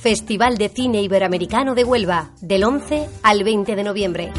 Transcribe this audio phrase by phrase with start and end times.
[0.00, 4.32] Festival de Cine Iberoamericano de Huelva, del 11 al 20 de noviembre.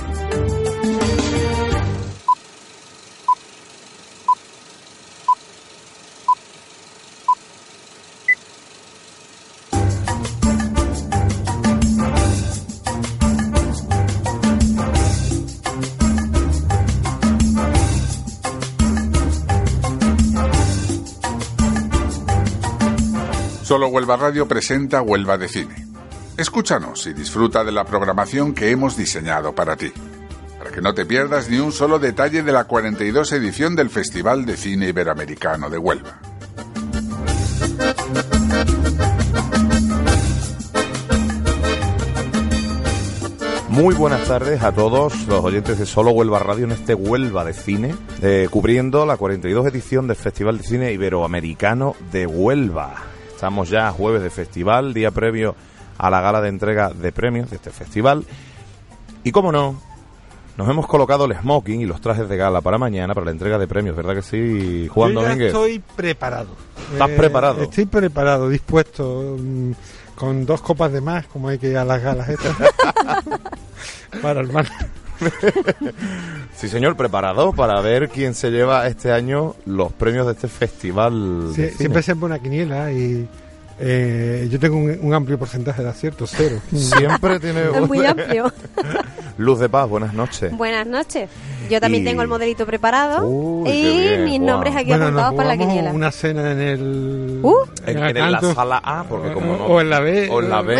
[23.99, 25.85] Huelva Radio presenta Huelva de Cine.
[26.37, 29.91] Escúchanos y disfruta de la programación que hemos diseñado para ti.
[30.57, 34.45] Para que no te pierdas ni un solo detalle de la 42 edición del Festival
[34.45, 36.21] de Cine Iberoamericano de Huelva.
[43.67, 47.51] Muy buenas tardes a todos los oyentes de Solo Huelva Radio en este Huelva de
[47.51, 53.08] Cine, eh, cubriendo la 42 edición del Festival de Cine Iberoamericano de Huelva.
[53.39, 55.55] Estamos ya jueves de festival, día previo
[55.97, 58.25] a la gala de entrega de premios de este festival.
[59.23, 59.81] Y como no,
[60.57, 63.57] nos hemos colocado el smoking y los trajes de gala para mañana, para la entrega
[63.57, 65.47] de premios, ¿verdad que sí, Juan Yo ya Domínguez?
[65.53, 66.49] estoy preparado.
[66.91, 67.61] ¿Estás preparado?
[67.61, 69.71] Estoy preparado, dispuesto, mm,
[70.15, 72.57] con dos copas de más, como hay que ir a las galas estas.
[74.21, 74.67] para el mar.
[76.55, 81.51] Sí, señor, preparado para ver quién se lleva este año los premios de este festival.
[81.55, 81.77] Sí, de cine.
[81.77, 83.27] siempre se pone una quiniela y
[83.79, 86.59] eh, yo tengo un, un amplio porcentaje de acierto, cero.
[86.75, 88.51] Siempre tiene Es muy amplio.
[89.37, 90.51] Luz de paz, buenas noches.
[90.51, 91.29] Buenas noches.
[91.69, 95.47] Yo también Y- tengo el modelito preparado Uy, y mis nombres aquí Bueno, apuntados para
[95.49, 95.91] la quiniela.
[95.93, 97.39] una cena en el...
[97.41, 97.55] Uh.
[97.85, 99.65] En, el en la sala A, porque como no.
[99.65, 100.27] O en la B.
[100.29, 100.75] O en la B.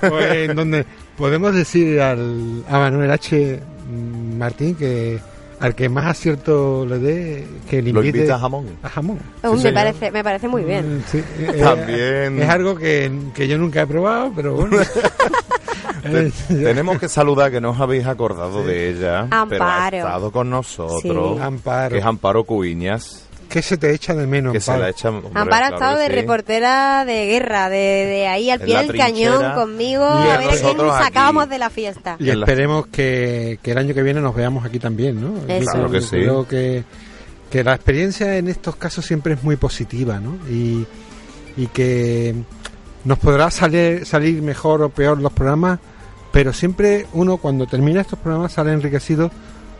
[0.00, 0.16] Bueno.
[0.16, 0.86] o en donde
[1.16, 3.60] podemos decir al, a Manuel H.
[4.38, 5.18] Martín que
[5.60, 8.66] al que más acierto le dé, que le Lo invite invita a jamón.
[8.82, 9.18] a jamón.
[9.42, 10.96] Sí, me, parece, me parece muy bien.
[10.98, 12.42] Mm, sí, eh, También.
[12.42, 14.78] Es algo que, que yo nunca he probado, pero bueno.
[16.02, 19.96] Te- Eh, tenemos que saludar que no os habéis acordado de ella, pero ha Amparo.
[19.98, 21.00] estado con nosotros,
[21.36, 21.40] Sí.
[21.40, 21.92] Amparo.
[21.92, 23.21] que es Amparo Cuiñas,
[23.52, 24.84] ¿Qué se te echa de menos, que se Amparo?
[24.84, 25.08] la echa...
[25.10, 26.12] hombre, Amparo ha claro estado que de sí.
[26.14, 30.48] reportera de guerra, de, de ahí al En pie del cañón conmigo, Y a ver
[30.48, 31.04] a quién aquí.
[31.04, 32.16] sacábamos de la fiesta.
[32.18, 35.34] Y esperemos que, que el año que viene nos veamos aquí también, ¿no?
[35.48, 35.70] Eso.
[35.70, 36.16] Claro que Yo sí.
[36.16, 36.84] Creo que,
[37.50, 40.36] que la experiencia en estos casos siempre es muy positiva, ¿no?
[40.50, 40.86] Y,
[41.56, 42.34] y que
[43.04, 45.78] nos podrá salir, salir mejor o peor los programas,
[46.32, 49.30] pero siempre uno cuando termina estos programas sale enriquecido,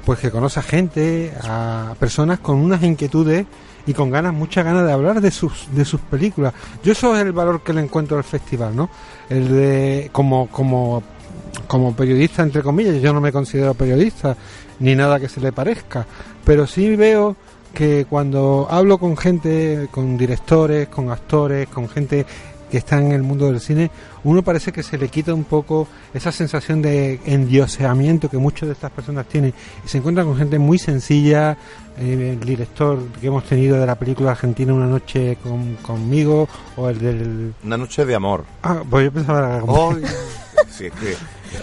[0.05, 3.47] pues que conoce a gente, a personas con unas inquietudes
[3.87, 6.55] y con ganas, muchas ganas de hablar de sus, de sus películas.
[6.83, 8.91] Yo eso es el valor que le encuentro al festival, ¿no?
[9.29, 11.03] El de, como, como
[11.67, 14.37] como periodista, entre comillas, yo no me considero periodista
[14.81, 16.07] ni nada que se le parezca,
[16.45, 17.37] pero sí veo
[17.73, 22.27] que cuando hablo con gente, con directores, con actores, con gente
[22.73, 23.91] que está en el mundo del cine,
[24.25, 28.73] uno parece que se le quita un poco esa sensación de endioseamiento que muchas de
[28.73, 29.53] estas personas tienen.
[29.85, 31.53] Y se encuentran con gente muy sencilla,
[31.99, 36.89] eh, el director que hemos tenido de la película argentina Una noche con- conmigo o
[36.89, 37.55] el del...
[37.63, 38.45] Una noche de amor.
[38.63, 39.59] Ah, pues yo pensaba...
[39.59, 40.03] Ay,
[40.71, 41.13] sí, es que...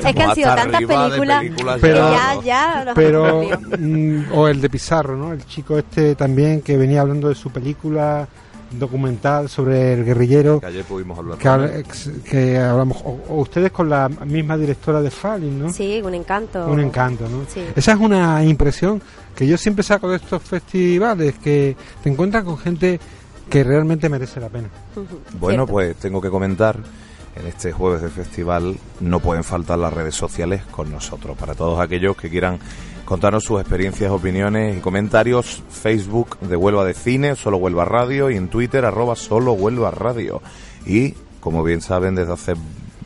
[0.08, 1.44] Es que han sido tantas películas,
[1.82, 3.42] Pero- ya, ya los pero
[3.80, 7.50] mm, o el de Pizarro no el chico este también que venía hablando de su
[7.50, 8.28] película
[8.72, 11.80] documental sobre el guerrillero Que ayer pudimos hablar que, con habla- él.
[11.82, 16.14] ex- que hablamos o, o ustedes con la misma directora de Falling no Sí, un
[16.14, 16.68] encanto.
[16.68, 17.64] un encanto no Sí.
[17.76, 19.02] esa es una impresión
[19.36, 23.00] que yo siempre saco de estos festivales que te encuentras con gente
[23.50, 24.68] que realmente merece la pena
[25.40, 25.72] Bueno, cierto.
[25.72, 26.78] pues tengo que comentar,
[27.36, 31.38] en este jueves de festival no pueden faltar las redes sociales con nosotros.
[31.38, 32.60] Para todos aquellos que quieran
[33.10, 38.38] contarnos sus experiencias, opiniones y comentarios, Facebook de Huelva de Cine, Solo Huelva Radio y
[38.38, 40.44] en Twitter arroba Solo Huelva Radio.
[40.86, 42.54] Y, como bien saben, desde hace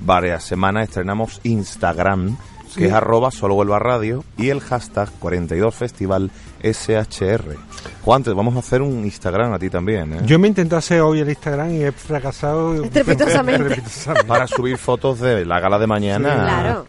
[0.02, 2.36] varias semanas estrenamos Instagram,
[2.76, 2.84] que Sí.
[2.86, 7.56] es arroba Solo Huelva Radio y el hashtag 42 Festival SHR.
[8.04, 10.20] Juan, te vamos a hacer un Instagram a ti también, ¿eh?
[10.26, 13.68] yo me intenté hacer hoy el Instagram y he fracasado Estrepitosamente.
[13.76, 14.28] estrepitosamente.
[14.28, 16.30] para subir fotos de la gala de mañana.
[16.34, 16.40] Sí.
[16.42, 16.88] Claro.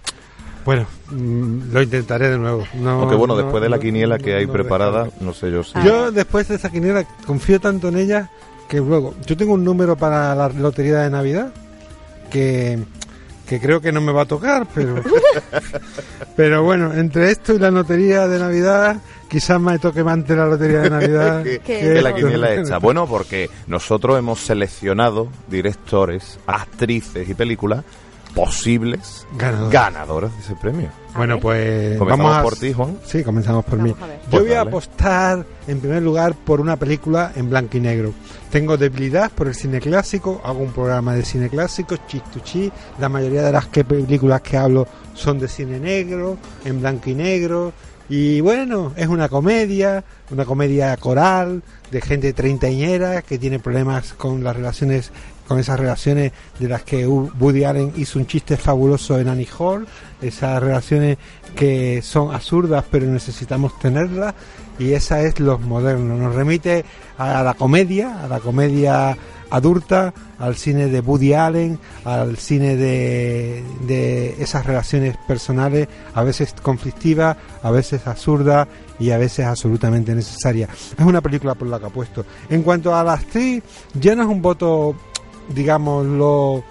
[0.64, 2.64] Bueno, mm, lo intentaré de nuevo.
[2.74, 5.62] No, Aunque bueno, no, después de la quiniela no, que hay preparada, no sé yo
[5.62, 5.74] si...
[5.84, 8.30] Yo después de esa quiniela confío tanto en ella
[8.68, 11.52] que luego, yo tengo un número para la lotería de Navidad
[12.30, 12.78] que,
[13.46, 15.02] que creo que no me va a tocar, pero,
[16.36, 18.96] pero bueno, entre esto y la lotería de Navidad,
[19.28, 22.78] quizás me toque más ante la lotería de Navidad que, la quiniela hecha.
[22.78, 27.84] Bueno, porque nosotros hemos seleccionado directores, actrices y películas
[28.34, 29.72] posibles Ganadores.
[29.72, 30.88] ganadoras de ese premio.
[31.16, 32.42] Bueno, pues Comenzamos vamos a...
[32.42, 32.98] por ti, Juan.
[33.04, 34.06] Sí, comenzamos por Vamos mí.
[34.24, 38.12] Yo Pues voy a apostar en primer lugar por una película en blanco y negro.
[38.50, 42.70] Tengo debilidad por el cine clásico, hago un programa de cine clásico, chistuchi.
[42.98, 47.14] La mayoría de las que películas que hablo son de cine negro, en blanco y
[47.14, 47.72] negro.
[48.08, 54.44] Y bueno, es una comedia, una comedia coral, de gente treintañera que tiene problemas con
[54.44, 55.10] las relaciones,
[55.46, 59.86] con esas relaciones de las que Woody Allen hizo un chiste fabuloso en Annie Hall,
[60.22, 61.18] esas relaciones
[61.54, 64.34] que son absurdas pero necesitamos tenerlas
[64.78, 66.18] y esa es los modernos.
[66.18, 66.84] Nos remite
[67.18, 69.16] a la comedia, a la comedia
[69.50, 76.54] adulta, al cine de Woody Allen, al cine de, de esas relaciones personales, a veces
[76.60, 78.66] conflictivas, a veces absurdas
[78.98, 80.70] y a veces absolutamente necesarias.
[80.98, 82.24] Es una película por la que apuesto.
[82.48, 83.62] En cuanto a la actriz,
[83.94, 84.96] ya no es un voto,
[85.48, 86.64] digámoslo,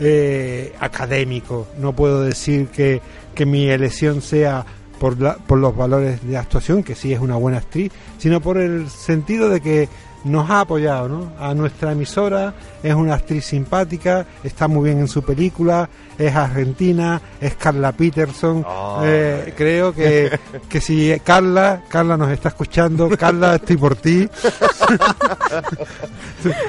[0.00, 1.66] eh, académico.
[1.78, 3.00] No puedo decir que,
[3.34, 4.64] que mi elección sea
[4.98, 8.88] por, por los valores de actuación, que sí es una buena actriz, sino por el
[8.88, 9.88] sentido de que
[10.24, 11.32] nos ha apoyado ¿no?
[11.38, 17.20] a nuestra emisora, es una actriz simpática, está muy bien en su película, es argentina,
[17.40, 18.64] es Carla Peterson.
[19.02, 20.38] Eh, creo que,
[20.68, 24.28] que si Carla, Carla nos está escuchando, Carla estoy por ti.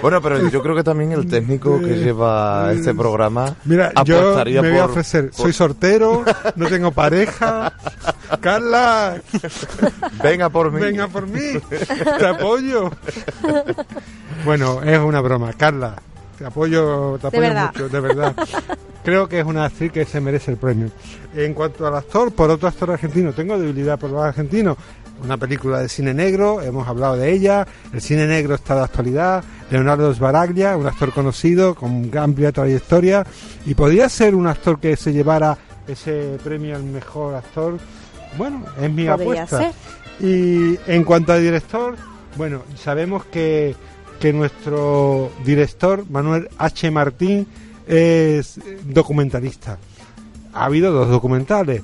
[0.02, 4.70] Bueno, pero yo creo que también el técnico que lleva este programa Mira, yo me
[4.72, 6.24] voy a ofrecer, por- soy soltero,
[6.56, 7.74] no tengo pareja.
[8.40, 9.18] Carla,
[10.24, 10.80] Venga por mí.
[10.80, 11.60] venga por mí,
[12.20, 12.90] te apoyo.
[14.46, 15.96] Bueno, es una broma, Carla,
[16.38, 17.72] te apoyo, te apoyo verdad.
[17.74, 18.36] mucho, de verdad.
[19.04, 20.90] Creo que es una actriz que se merece el premio.
[21.36, 24.78] En cuanto al actor, por otro actor argentino, tengo debilidad por los argentinos.
[25.24, 27.68] Una película de cine negro, hemos hablado de ella.
[27.94, 29.44] El cine negro está de actualidad.
[29.70, 33.26] Leonardo Sbaraglia, un actor conocido con amplia trayectoria.
[33.66, 37.78] Y podría ser un actor que se llevara ese premio al mejor actor.
[38.38, 39.60] Bueno, es mi apuesta.
[39.60, 39.72] ser.
[40.20, 41.96] Y en cuanto a director,
[42.38, 43.76] bueno, sabemos que,
[44.20, 46.92] que nuestro director, Manuel H.
[46.92, 47.48] Martín,
[47.88, 49.78] es documentalista.
[50.54, 51.84] Ha habido dos documentales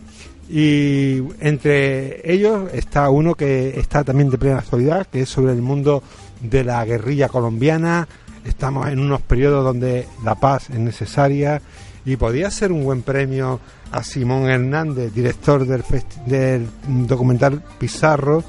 [0.50, 5.62] y entre ellos está uno que está también de plena actualidad, que es sobre el
[5.62, 6.04] mundo
[6.42, 8.08] de la guerrilla colombiana.
[8.46, 11.62] Estamos en unos periodos donde la paz es necesaria
[12.06, 13.60] y podría ser un buen premio
[13.92, 15.84] a Simón Hernández, director del,
[16.26, 16.68] del
[17.08, 18.44] documental Pizarro,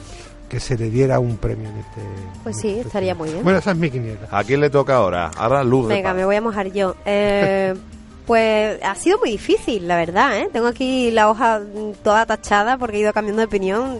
[0.52, 2.00] que se le diera un premio en este.
[2.42, 3.42] Pues sí, este estaría muy bien.
[3.42, 4.28] Bueno, esa es mi quiniela.
[4.30, 5.30] ¿A quién le toca ahora?
[5.34, 6.94] Ahora luz Venga, me voy a mojar yo.
[7.06, 7.72] Eh,
[8.26, 10.36] pues ha sido muy difícil, la verdad.
[10.40, 10.50] ¿eh?
[10.52, 11.62] Tengo aquí la hoja
[12.04, 13.98] toda tachada porque he ido cambiando de opinión.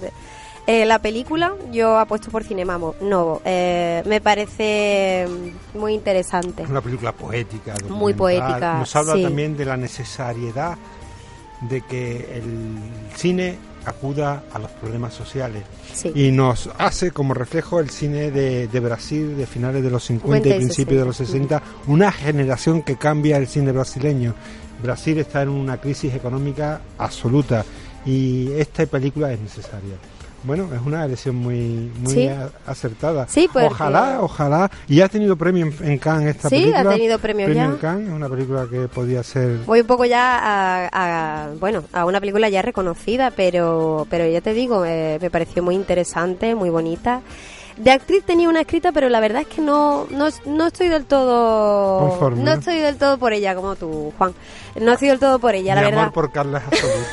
[0.67, 3.41] Eh, la película yo apuesto por Cinema Mo- Novo.
[3.47, 5.27] Eh, me parece
[5.73, 6.65] muy interesante.
[6.65, 7.73] Es una película poética.
[7.89, 9.23] Muy poética, Nos habla sí.
[9.23, 10.77] también de la necesariedad
[11.63, 12.79] de que el
[13.17, 15.63] cine acuda a los problemas sociales.
[15.93, 16.13] Sí.
[16.15, 20.37] Y nos hace como reflejo el cine de, de Brasil de finales de los 50
[20.37, 21.33] y 50 y principios de los 60.
[21.33, 24.35] 60, una generación que cambia el cine brasileño.
[24.83, 27.65] Brasil está en una crisis económica absoluta
[28.05, 29.95] y esta película es necesaria.
[30.45, 32.29] Bueno, es una elección muy, muy Sí.
[32.67, 33.27] acertada.
[33.29, 34.71] Sí, porque- Ojalá, ojalá.
[34.89, 36.81] Y ha tenido premio en, en Cannes esta Sí, película.
[36.81, 37.65] ha tenido premios ya.
[37.67, 39.59] en Cannes, es una película que podía ser...
[39.67, 44.41] Voy un poco ya a, a- bueno, a una película ya reconocida, pero, pero ya
[44.41, 47.23] te digo, eh, me pareció muy interesante, muy bonita.
[47.83, 51.05] De actriz tenía una escrita, pero la verdad es que no, no, no estoy del
[51.05, 54.35] todo, Conforme, no estoy del todo por ella, como tú, Juan.
[54.81, 56.01] No estoy del todo por ella, la Mi verdad.
[56.03, 57.09] amor por Carla es absoluto.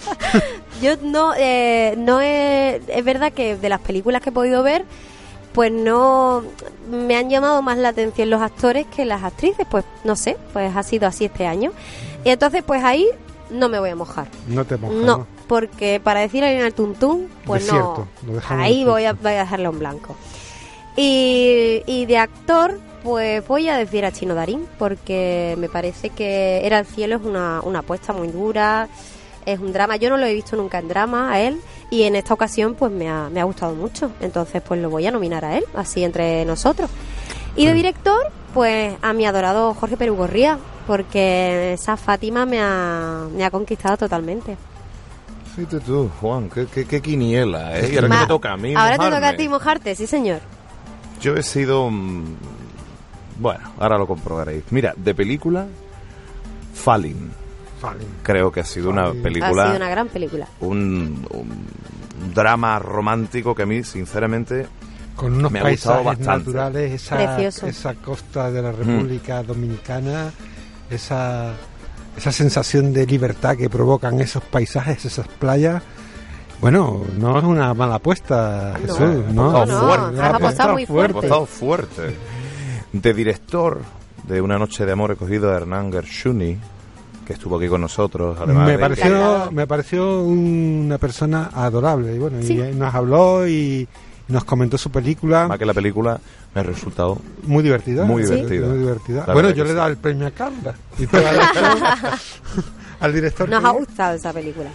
[0.82, 4.84] Yo no, eh, no he- es verdad que de las películas que he podido ver,
[5.52, 6.42] pues no
[6.90, 10.74] me han llamado más la atención los actores que las actrices, pues no sé, pues
[10.74, 11.72] ha sido así este año.
[12.24, 13.06] Y entonces pues ahí
[13.50, 14.28] no me voy a mojar.
[14.46, 15.26] No te mojas, No, ¿no?
[15.48, 18.40] Porque para decir en el tuntún, pues Desierto, no.
[18.50, 20.14] Ahí voy a, voy a dejarlo en blanco.
[20.96, 26.66] Y, y de actor, pues voy a decir a Chino Darín, porque me parece que
[26.66, 28.88] Era el cielo es una, una apuesta muy dura,
[29.46, 29.96] es un drama.
[29.96, 32.92] Yo no lo he visto nunca en drama a él, y en esta ocasión, pues
[32.92, 34.10] me ha, me ha gustado mucho.
[34.20, 36.90] Entonces, pues lo voy a nominar a él, así entre nosotros.
[37.56, 43.44] Y de director, pues a mi adorado Jorge Perugorría, porque esa Fátima me ha, me
[43.44, 44.56] ha conquistado totalmente.
[45.58, 47.90] Fíjate tú, Juan, qué, qué, qué quiniela, ¿eh?
[47.92, 50.06] Y ahora Ma- que me toca a mí Ahora te toca a ti mojarte, sí
[50.06, 50.40] señor.
[51.20, 52.24] Yo he sido mm,
[53.40, 54.62] Bueno, ahora lo comprobaréis.
[54.70, 55.66] Mira, de película,
[56.74, 57.30] Falling.
[57.80, 58.08] Falling.
[58.22, 59.62] Creo que ha sido una película...
[59.64, 60.46] Ha sido una gran película.
[60.60, 64.66] un, un drama romántico que a mí, sinceramente,
[65.16, 66.50] Con unos Me ha gustado paisajes bastante.
[66.50, 67.66] naturales, esa, Precioso.
[67.66, 70.30] esa costa de la República Dominicana,
[70.90, 71.52] esa,
[72.18, 75.82] esa sensación de libertad que provocan esos paisajes, esas playas.
[76.60, 78.80] Bueno, no es una mala apuesta, No.
[78.80, 79.24] Jesús.
[79.32, 81.28] No, No, no, no, una has apuesta apostado muy ha fuerte.
[81.46, 82.16] fuerte.
[82.92, 83.80] De director
[84.26, 86.58] de Una noche de amor he cogido a Hernán Gershuni,
[87.26, 88.36] que estuvo aquí con nosotros.
[88.40, 92.54] Además me de- pareció me pareció una persona adorable y bueno Sí.
[92.60, 93.86] y nos habló y
[94.28, 96.20] nos comentó su película Más que la película
[96.54, 98.66] me ha resultado muy divertida Muy Sí, divertida.
[98.68, 99.76] muy divertida La bueno yo le he sí.
[99.76, 102.12] dado el premio a Carla y al director,
[103.00, 104.70] al director Nos ha gustado esa película.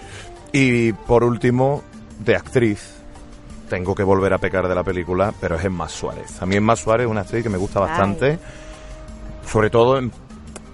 [0.52, 1.84] Y por último,
[2.24, 2.94] de actriz,
[3.70, 6.40] tengo que volver a pecar de la película, pero es Emma Suárez.
[6.42, 7.88] A mí Emma Suárez es una actriz que me gusta Ay.
[7.88, 8.40] bastante,
[9.52, 10.12] sobre todo en,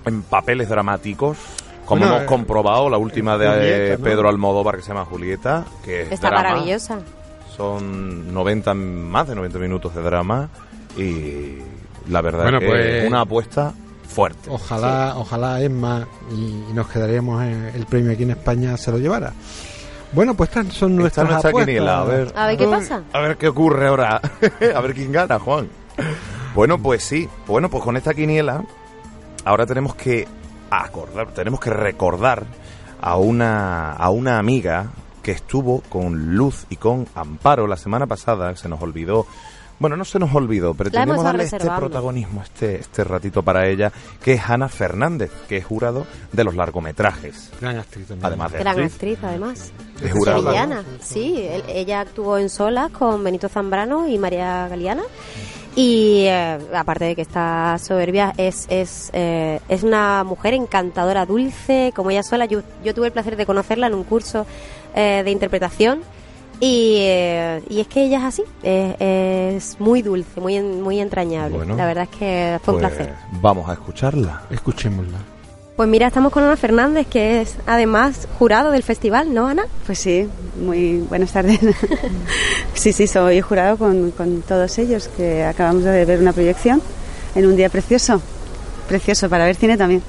[0.05, 1.37] en papeles dramáticos.
[1.85, 4.03] Como Bueno, hemos eh, comprobado, la última de Julieta, eh, ¿no?
[4.03, 6.43] Pedro Almodóvar que se llama Julieta, que es Está drama.
[6.49, 6.99] maravillosa.
[7.55, 10.49] Son 90, más de 90 minutos de drama
[10.97, 11.57] y
[12.09, 13.73] la verdad Bueno, que pues- una apuesta
[14.07, 14.49] fuerte.
[14.49, 18.97] ojalá ojalá Emma y, y nos quedaríamos en el premio aquí en España se lo
[18.97, 19.33] llevara
[20.13, 21.67] bueno pues estas son Está nuestras nuestra apuestas.
[21.67, 22.33] quiniela, a ver.
[22.35, 23.03] A ver qué pasa.
[23.13, 24.19] A ver qué ocurre ahora.
[24.75, 25.69] a ver quién gana, Juan.
[26.55, 27.29] Bueno, pues sí.
[27.45, 28.63] Bueno, pues con esta quiniela
[29.45, 30.27] ahora tenemos que
[30.71, 32.43] acordar, tenemos que recordar
[32.99, 34.87] a una a una amiga
[35.21, 39.27] que estuvo con Luz y con Amparo la semana pasada, se nos olvidó.
[39.79, 43.91] Bueno, no se nos olvidó, pretendemos estado darle este protagonismo, este, este ratito para ella,
[44.21, 47.49] que es Ana Fernández, que es jurado de los largometrajes.
[47.61, 48.25] gran actriz también.
[48.25, 49.71] Además de Gran actriz, actriz, además.
[50.03, 50.41] es jurado.
[50.43, 51.47] Sevillana, sí.
[51.49, 55.03] él- ella actuó en Solas con Benito Zambrano y María Galeana.
[55.75, 61.93] Y eh, aparte de que está soberbia, es, es, eh, es una mujer encantadora, dulce,
[61.95, 62.45] como ella sola.
[62.45, 64.45] Yo, yo tuve el placer de conocerla en un curso
[64.93, 66.01] eh, de interpretación.
[66.61, 70.99] Y, eh, y es que ella es así, es, es muy dulce, muy, en- muy
[70.99, 71.55] entrañable.
[71.55, 73.15] Bueno, La verdad es que fue un Pues placer.
[73.41, 74.41] Vamos a escucharla.
[74.49, 75.17] escuchémosla
[75.77, 79.63] Pues mira, estamos con Ana Fernández, que es además jurado del festival, ¿no, Ana?
[79.85, 80.27] Pues sí,
[80.61, 81.59] muy buenas tardes.
[82.73, 86.81] sí, sí, soy jurado con, con todos ellos, que acabamos de ver una proyección
[87.35, 88.21] en un día precioso.
[88.89, 90.03] Precioso para ver cine también.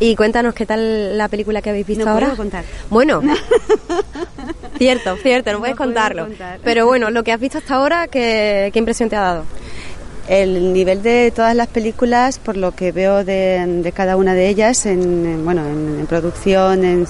[0.00, 2.26] Y cuéntanos qué tal la película que habéis visto No ahora.
[2.26, 2.64] puedo contar.
[2.88, 3.20] Bueno,
[4.78, 6.26] cierto, cierto, no puedes contarlo.
[6.26, 6.60] contar.
[6.62, 9.44] Pero bueno, lo que has visto hasta ahora, ¿qué, qué impresión te ha dado?
[10.28, 14.48] El nivel de todas las películas, por lo que veo de, de cada una de
[14.48, 17.06] ellas, en, en, bueno, en, en producción, en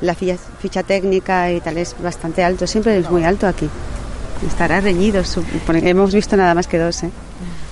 [0.00, 2.66] la ficha, ficha técnica y tal, es bastante alto.
[2.66, 3.68] Siempre es muy alto aquí.
[4.46, 5.22] Estará reñido.
[5.68, 7.10] Hemos visto nada más que dos, ¿eh?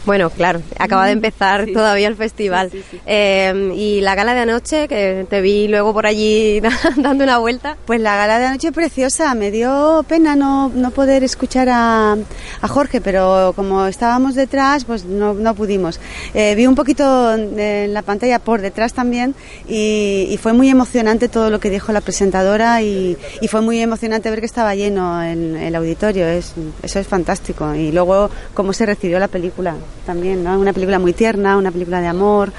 [0.06, 1.72] Bueno, claro, acaba de empezar Sí.
[1.72, 2.70] todavía el festival.
[2.70, 3.00] Sí, sí, sí.
[3.06, 6.60] Eh, y la gala de anoche, que te vi luego por allí
[6.96, 7.76] dando una vuelta.
[7.86, 12.16] Pues la gala de anoche preciosa, me dio pena no, no poder escuchar a,
[12.60, 15.98] a Jorge, pero como estábamos detrás, pues no, no pudimos.
[16.34, 19.34] Eh, vi un poquito en la pantalla por detrás también
[19.66, 23.80] y, y fue muy emocionante todo lo que dijo la presentadora y, y fue muy
[23.80, 27.74] emocionante ver que estaba lleno el, el auditorio, es, eso es fantástico.
[27.74, 30.58] Y luego cómo se recibió la película también, ¿no?
[30.58, 32.52] Una película muy tierna, una película de amor,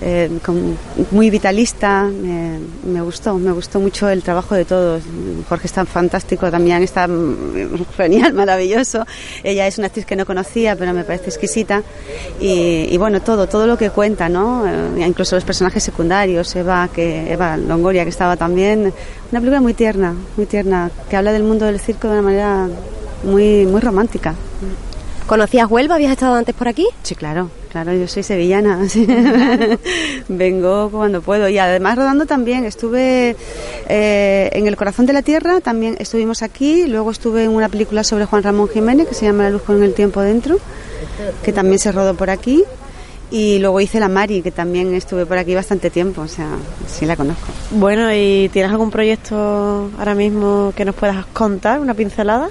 [0.00, 0.28] eh,
[1.12, 5.02] muy vitalista, me gustó, me gustó mucho el trabajo de todos.
[5.48, 9.06] Jorge está fantástico también, está mm, genial, maravilloso.
[9.42, 11.82] Ella es una actriz que no conocía, pero me parece exquisita.
[12.40, 14.66] Y, y bueno, todo, todo lo que cuenta, ¿no?
[14.66, 18.92] Eh, incluso los personajes secundarios, Eva, que, Eva Longoria, que estaba también.
[19.30, 22.68] Una película muy tierna, muy tierna, que habla del mundo del circo de una manera
[23.22, 24.34] muy, muy romántica.
[25.26, 25.94] ¿Conocías Huelva?
[25.94, 26.86] ¿Habías estado antes por aquí?
[27.02, 28.86] Sí, claro, claro, yo soy sevillana.
[28.88, 29.06] sí.
[30.28, 31.48] Vengo cuando puedo.
[31.48, 32.66] Y además rodando también.
[32.66, 33.34] Estuve
[33.88, 36.86] eh, en El Corazón de la Tierra, también estuvimos aquí.
[36.86, 39.82] Luego estuve en una película sobre Juan Ramón Jiménez que se llama La luz con
[39.82, 40.58] el tiempo dentro,
[41.42, 42.62] que también se rodó por aquí.
[43.30, 46.20] Y luego hice La Mari, que también estuve por aquí bastante tiempo.
[46.20, 46.50] O sea,
[46.86, 47.46] sí la conozco.
[47.70, 52.50] Bueno, ¿y tienes algún proyecto ahora mismo que nos puedas contar, una pincelada?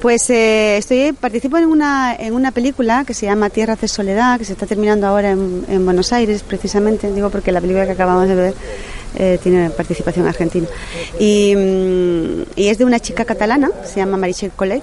[0.00, 4.38] Pues eh, estoy participo en una en una película que se llama Tierras de Soledad
[4.38, 7.12] que se está terminando ahora en, en Buenos Aires precisamente.
[7.12, 8.54] Digo porque la película que acabamos de ver
[9.16, 10.66] eh, tiene participación argentina.
[11.18, 14.82] Y, mm, y es de una chica catalana se llama Marichel Collet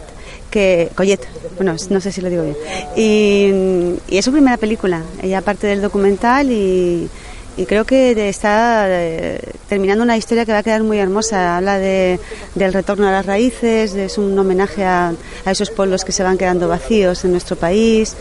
[0.52, 2.58] que Collet bueno no sé si lo digo bien.
[2.96, 5.02] Y, y es su primera película.
[5.24, 7.10] Ella parte del documental y
[7.58, 11.58] y creo que está eh, terminando una historia que va a quedar muy hermosa.
[11.58, 12.20] Habla de,
[12.56, 16.38] del retorno a las raíces, es un homenaje a, a esos pueblos que se van
[16.38, 18.16] quedando vacíos en nuestro país.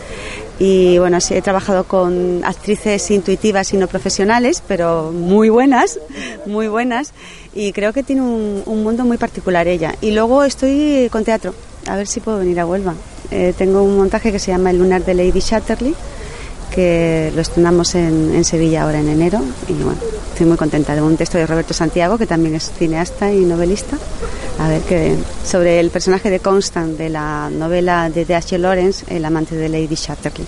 [0.59, 5.99] Y bueno, he trabajado con actrices intuitivas y no profesionales, pero muy buenas,
[6.47, 7.13] muy buenas.
[7.53, 9.93] Y creo que tiene un, un mundo muy particular ella.
[10.01, 11.53] Y luego estoy con teatro,
[11.87, 12.95] a ver si puedo venir a Huelva.
[13.29, 15.93] Eh, tengo un montaje que se llama El lunar de Lady Chatterley,
[16.73, 19.41] que lo estrenamos en, en Sevilla ahora en enero.
[19.67, 19.99] Y bueno,
[20.31, 23.97] estoy muy contenta de un texto de Roberto Santiago, que también es cineasta y novelista.
[24.59, 28.57] A ver, que sobre el personaje de Constant de la novela de D.H.
[28.57, 30.47] Lawrence, el amante de Lady Chatterley.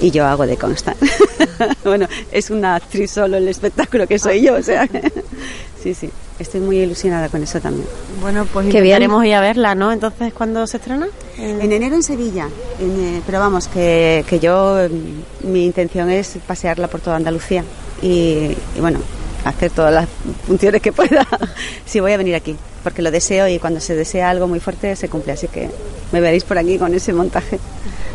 [0.00, 0.98] Y yo hago de Constant.
[1.84, 4.88] bueno, es una actriz solo el espectáculo que soy yo, o sea.
[5.82, 6.10] sí, sí.
[6.38, 7.86] Estoy muy ilusionada con eso también.
[8.20, 9.90] Bueno, pues intentaremos ir a verla, ¿no?
[9.92, 11.08] Entonces, ¿cuándo se estrena?
[11.38, 16.38] En enero en Sevilla, en, eh, pero vamos, que, que yo, mm, mi intención es
[16.46, 17.64] pasearla por toda Andalucía
[18.02, 18.08] y,
[18.76, 18.98] y bueno,
[19.44, 20.08] hacer todas las
[20.46, 21.26] funciones que pueda.
[21.86, 24.94] sí, voy a venir aquí, porque lo deseo y cuando se desea algo muy fuerte
[24.96, 25.70] se cumple, así que
[26.12, 27.58] me veréis por aquí con ese montaje.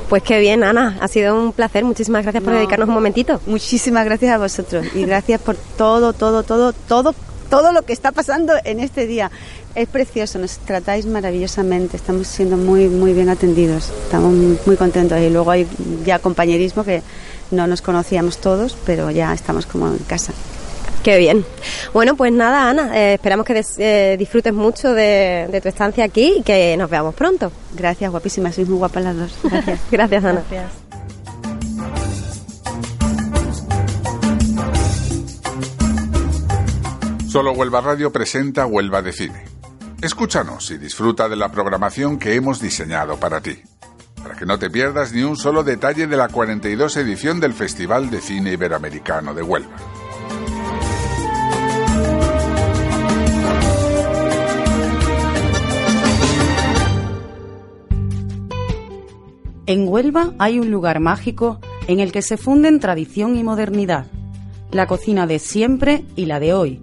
[0.10, 0.98] Pues qué bien, Ana.
[1.00, 1.86] Ha sido un placer.
[1.86, 2.58] Muchísimas gracias por No.
[2.60, 3.40] dedicarnos un momentito.
[3.46, 7.16] Muchísimas gracias a vosotros y gracias por todo, todo, todo, todo,
[7.52, 9.30] todo lo que está pasando en este día.
[9.76, 14.34] Es precioso, nos tratáis maravillosamente, estamos siendo muy, muy bien atendidos, estamos
[14.66, 15.68] muy contentos y luego hay
[16.04, 17.04] ya compañerismo que
[17.52, 20.34] no nos conocíamos todos, pero ya estamos como en casa.
[21.04, 21.44] Qué bien.
[21.94, 22.92] Bueno, pues nada, Ana.
[22.98, 26.90] eh, esperamos que des- eh, disfrutes mucho de, de tu estancia aquí y que nos
[26.90, 27.52] veamos pronto.
[27.76, 29.32] Gracias, guapísimas, sois muy guapas las dos.
[29.44, 29.80] Gracias.
[29.92, 30.44] Gracias, Ana.
[37.32, 39.46] Solo Huelva Radio presenta Huelva de Cine.
[40.02, 43.58] Escúchanos y disfruta de la programación que hemos diseñado para ti.
[44.22, 48.10] Para que no te pierdas ni un solo detalle de la 42 edición del Festival
[48.10, 49.78] de Cine Iberoamericano de Huelva.
[59.68, 64.08] En Huelva hay un lugar mágico en el que se funden tradición y modernidad,
[64.72, 66.82] la cocina de siempre y la de hoy.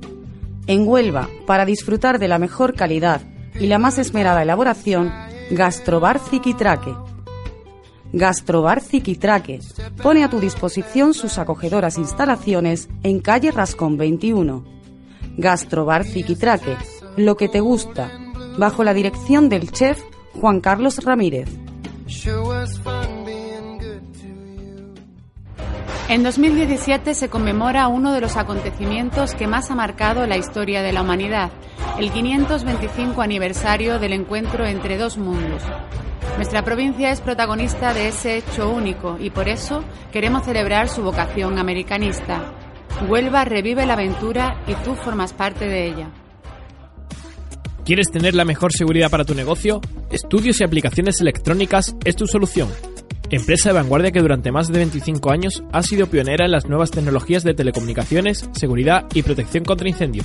[0.68, 3.22] En Huelva, para disfrutar de la mejor calidad
[3.58, 5.10] y la más esmerada elaboración,
[5.50, 6.94] Gastrobar Ziquitraque.
[8.12, 9.60] Gastrobar Ziquitraque
[10.02, 14.62] pone a tu disposición sus acogedoras instalaciones en calle Rascón 21.
[15.38, 16.76] Gastrobar Ziquitraque,
[17.16, 18.10] lo que te gusta,
[18.58, 20.02] bajo la dirección del chef
[20.34, 21.48] Juan Carlos Ramírez.
[26.08, 30.94] En 2017 se conmemora uno de los acontecimientos que más ha marcado la historia de
[30.94, 31.50] la humanidad,
[31.98, 35.62] el 525 aniversario del encuentro entre dos mundos.
[36.36, 41.58] Nuestra provincia es protagonista de ese hecho único y por eso queremos celebrar su vocación
[41.58, 42.54] americanista.
[43.06, 46.10] Huelva revive la aventura y tú formas parte de ella.
[47.84, 49.82] ¿Quieres tener la mejor seguridad para tu negocio?
[50.10, 52.68] Estudios y aplicaciones electrónicas es tu solución.
[53.30, 56.90] Empresa de vanguardia que durante más de 25 años ha sido pionera en las nuevas
[56.90, 60.22] tecnologías de telecomunicaciones, seguridad y protección contra incendio.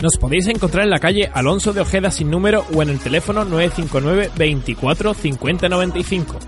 [0.00, 3.44] Nos podéis encontrar en la calle Alonso de Ojeda sin número o en el teléfono
[3.44, 6.38] 959 24 50 95.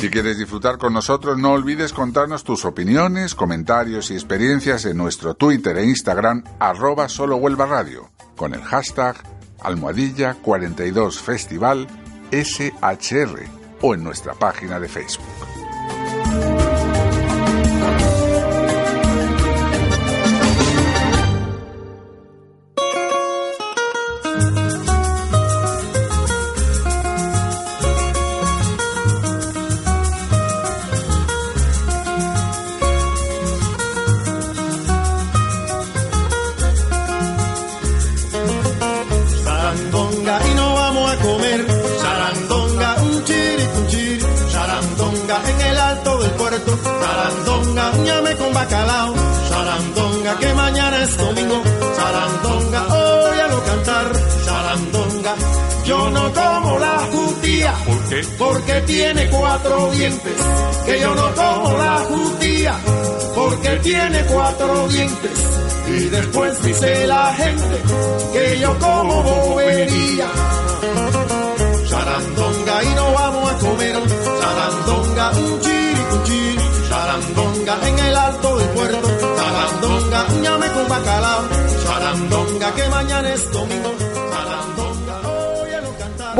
[0.00, 5.34] Si quieres disfrutar con nosotros, no olvides contarnos tus opiniones, comentarios y experiencias en nuestro
[5.34, 9.16] Twitter e Instagram, arroba solo Huelva Radio, con el hashtag
[9.60, 11.86] almohadilla 42 festival
[12.32, 13.44] SHR
[13.82, 15.49] o en nuestra página de Facebook.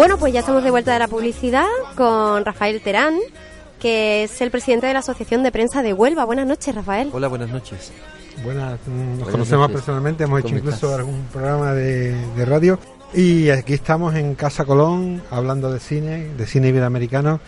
[0.00, 3.18] Bueno, pues ya estamos de vuelta de la publicidad con Rafael Terán,
[3.78, 6.24] que es el presidente de la Asociación de Prensa de Huelva.
[6.24, 7.10] Buenas noches, Rafael.
[7.12, 7.92] Hola, buenas noches.
[8.42, 9.74] Buenas, mm, nos Buenas conocemos noches.
[9.74, 11.00] personalmente, hemos hecho ¿Cómo incluso estás?
[11.00, 12.78] algún programa de, de radio.
[13.12, 17.38] Y aquí estamos en Casa Colón hablando de cine, de cine iberoamericano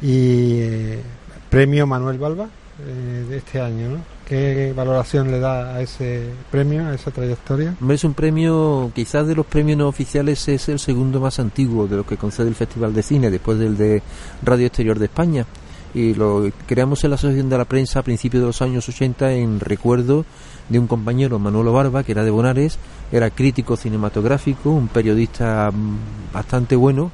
[0.00, 1.02] y eh,
[1.50, 3.90] premio Manuel Balba eh, de este año.
[3.90, 3.98] ¿no?
[4.30, 7.74] ¿Qué valoración le da a ese premio, a esa trayectoria?
[7.88, 11.96] Es un premio, quizás de los premios no oficiales es el segundo más antiguo de
[11.96, 14.00] los que concede el Festival de Cine, después del de
[14.44, 15.46] Radio Exterior de España.
[15.94, 19.32] Y lo creamos en la Asociación de la Prensa a principios de los años 80
[19.32, 20.24] en recuerdo
[20.68, 22.78] de un compañero, Manolo Barba, que era de Bonares,
[23.10, 27.10] era crítico cinematográfico, un periodista mm, bastante bueno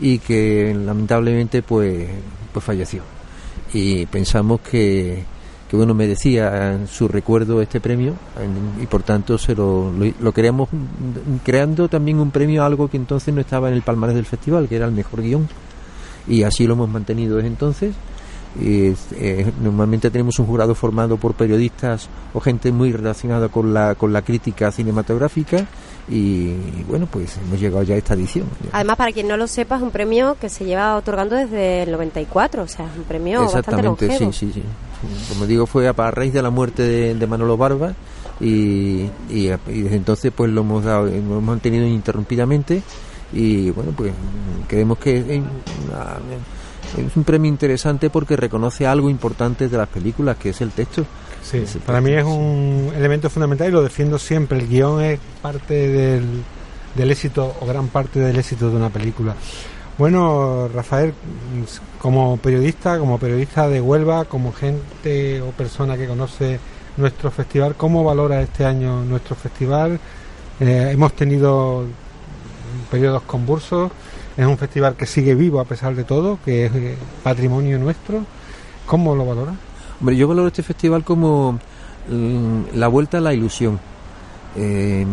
[0.00, 2.08] y que lamentablemente pues,
[2.54, 3.02] pues falleció.
[3.74, 5.24] Y pensamos que,
[5.74, 10.04] que bueno merecía en su recuerdo este premio en- y por tanto se lo, lo,
[10.20, 14.14] lo mm, creando también un premio a algo que entonces no estaba en el palmarés
[14.14, 15.48] del festival que era el mejor guion.
[16.28, 17.92] Y así lo hemos mantenido desde entonces.
[18.60, 23.96] Y, eh, normalmente tenemos un jurado formado por periodistas o gente muy relacionada con la
[23.96, 25.66] con la crítica cinematográfica.
[26.08, 26.52] Y
[26.88, 28.46] bueno pues hemos llegado ya a esta edición.
[28.70, 31.90] Además, para quien no lo sepa, es un premio que se lleva otorgando desde el
[31.90, 34.32] 94, o sea, es un premio bastante Exactamente, longevo.
[34.32, 34.62] sí, sí, sí.
[35.28, 37.94] Como digo, fue a a raíz de la muerte de, de Manolo Barba
[38.40, 42.82] y, y, a- y desde entonces pues lo hemos dado, lo hemos mantenido ininterrumpidamente
[43.32, 44.12] y bueno, pues
[44.68, 45.42] creemos que es,
[47.16, 51.04] un premio interesante porque reconoce algo importante de las películas, que es el texto.
[51.42, 52.30] Sí, Es el para mí texto.
[52.30, 54.58] es un elemento fundamental y lo defiendo siempre.
[54.58, 56.24] El guion es parte del,
[56.94, 59.34] del éxito o gran parte del éxito de una película.
[59.98, 61.12] Bueno, Rafael,
[62.04, 66.60] como periodista, como periodista de Huelva, como gente o persona que conoce
[66.98, 69.98] nuestro festival, ¿cómo valora este año nuestro festival?
[70.60, 71.86] Eh, hemos tenido
[72.90, 73.90] periodos convulsos,
[74.36, 78.26] es un festival que sigue vivo a pesar de todo, que es eh, patrimonio nuestro.
[78.84, 79.54] ¿Cómo lo valora?
[79.98, 81.58] Hombre, yo valoro este festival como
[82.10, 83.80] mm, la vuelta a la ilusión.
[84.56, 85.04] Eh,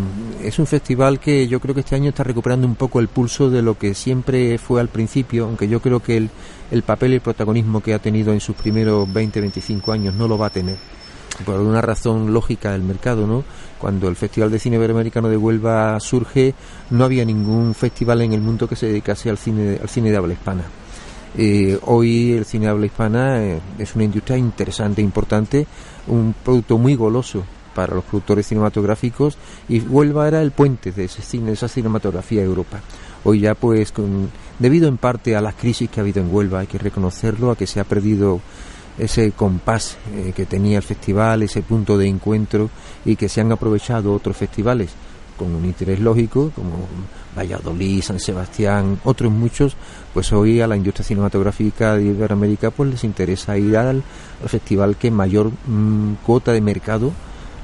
[0.43, 3.49] es un festival que yo creo que este año está recuperando un poco el pulso
[3.49, 6.29] de lo que siempre fue al principio, aunque yo creo que el,
[6.69, 10.37] el papel y el protagonismo que ha tenido en sus primeros 20-25 años no lo
[10.37, 10.77] va a tener.
[11.45, 13.43] Por una razón lógica del mercado, ¿no?
[13.79, 16.53] Cuando el Festival de Cine Iberoamericano de Huelva surge,
[16.91, 20.17] no había ningún festival en el mundo que se dedicase al cine, al cine de
[20.17, 20.65] habla hispana.
[21.35, 25.65] Eh, hoy el cine de habla hispana eh, es una industria interesante, importante,
[26.07, 29.37] un producto muy goloso para los productores cinematográficos
[29.69, 32.79] y Huelva era el puente de esa cinematografía a Europa.
[33.23, 34.29] Hoy ya pues con,
[34.59, 37.55] debido en parte a las crisis que ha habido en Huelva, hay que reconocerlo, a
[37.55, 38.41] que se ha perdido
[38.97, 42.69] ese compás eh, que tenía el festival, ese punto de encuentro
[43.05, 44.91] y que se han aprovechado otros festivales
[45.37, 46.87] con un interés lógico, como
[47.35, 49.75] Valladolid, San Sebastián, otros muchos,
[50.13, 54.03] pues hoy a la industria cinematográfica de Iberoamérica pues les interesa ir al,
[54.41, 57.11] al festival que mayor mm, cuota de mercado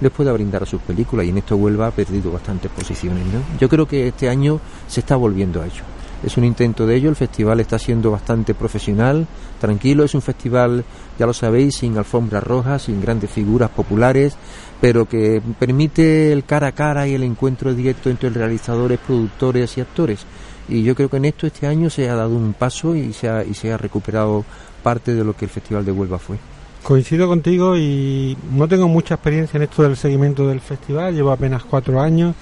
[0.02, 3.26] les pueda brindar a sus películas y en esto Huelva ha perdido bastantes posiciones.
[3.26, 3.42] ¿no?
[3.60, 5.84] Yo creo que este año se está volviendo a ello.
[6.24, 9.28] Es un intento de ello, el festival está siendo bastante profesional,
[9.62, 10.84] tranquilo, es un festival,
[11.20, 14.36] ya lo sabéis, sin alfombras rojas, sin grandes figuras populares,
[14.82, 19.82] pero que permite el cara a cara y el encuentro directo entre realizadores, productores y
[19.82, 20.26] actores.
[20.68, 23.30] Y yo creo que en esto este año se ha dado un paso y se
[23.30, 24.44] ha, y se ha recuperado
[24.82, 26.38] parte de lo que el Festival de Huelva fue.
[26.88, 31.66] Coincido contigo y no tengo mucha experiencia en esto del seguimiento del festival, llevo apenas
[31.66, 32.34] cuatro años,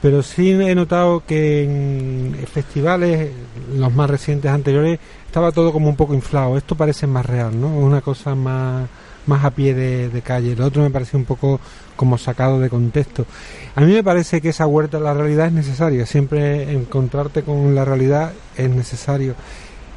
[0.00, 3.30] pero sí he notado que en festivales,
[3.76, 6.56] los más recientes anteriores, estaba todo como un poco inflado.
[6.56, 7.68] Esto parece más real, ¿no?
[7.76, 8.88] Una cosa más,
[9.26, 10.56] más a pie de, calle.
[10.56, 11.60] Lo otro me parece un poco
[11.94, 13.26] como sacado de contexto.
[13.74, 16.06] A mí me parece que esa huerta a la realidad es necesaria.
[16.06, 19.34] Siempre encontrarte con la realidad es necesario.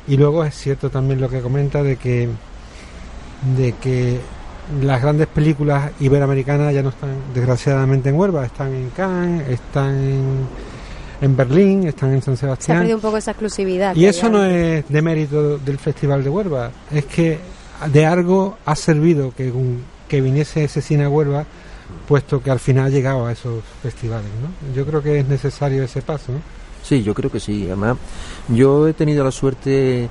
[0.10, 2.28] Y luego es cierto también lo que comenta de que
[3.58, 4.20] de que
[4.82, 10.26] las grandes películas iberoamericanas ya no están desgraciadamente en Huelva, están en Cannes, están en,
[11.22, 12.78] en Berlín, están en San Se ha Sebastián.
[12.80, 13.96] perdido un poco esa exclusividad.
[13.96, 17.40] Y eso no es de mérito del Festival de Huelva, es que
[17.94, 21.46] de algo ha servido que, un- que viniese ese cine a Huelva,
[22.08, 24.28] puesto que al final ha llegado a esos festivales.
[24.42, 24.76] ¿no?
[24.76, 26.34] Yo creo que es necesario ese paso.
[26.34, 26.40] ¿no?
[26.88, 27.66] Sí, yo creo que sí.
[27.66, 27.98] Además,
[28.48, 30.08] yo he tenido la suerte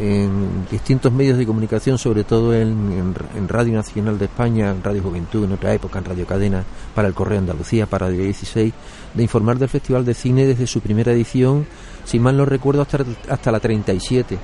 [0.00, 5.02] en distintos medios de comunicación, sobre todo en, en- Radio Nacional de España, en Radio
[5.02, 6.64] Juventud, en otra época, en Radio Cadena,
[6.96, 8.72] para el Correo Andalucía, para Radio 16,
[9.14, 11.64] de informar del Festival de Cine desde su primera edición,
[12.04, 14.36] si mal no recuerdo, hasta, hasta la 37.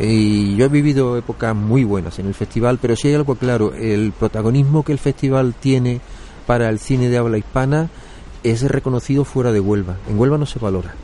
[0.00, 3.72] Y yo he vivido épocas muy buenas en el festival, pero sí hay algo claro,
[3.72, 6.00] el protagonismo que el festival tiene
[6.46, 7.88] para el cine de habla hispana
[8.42, 9.96] es reconocido fuera de Huelva.
[10.10, 10.94] En Huelva no se valora.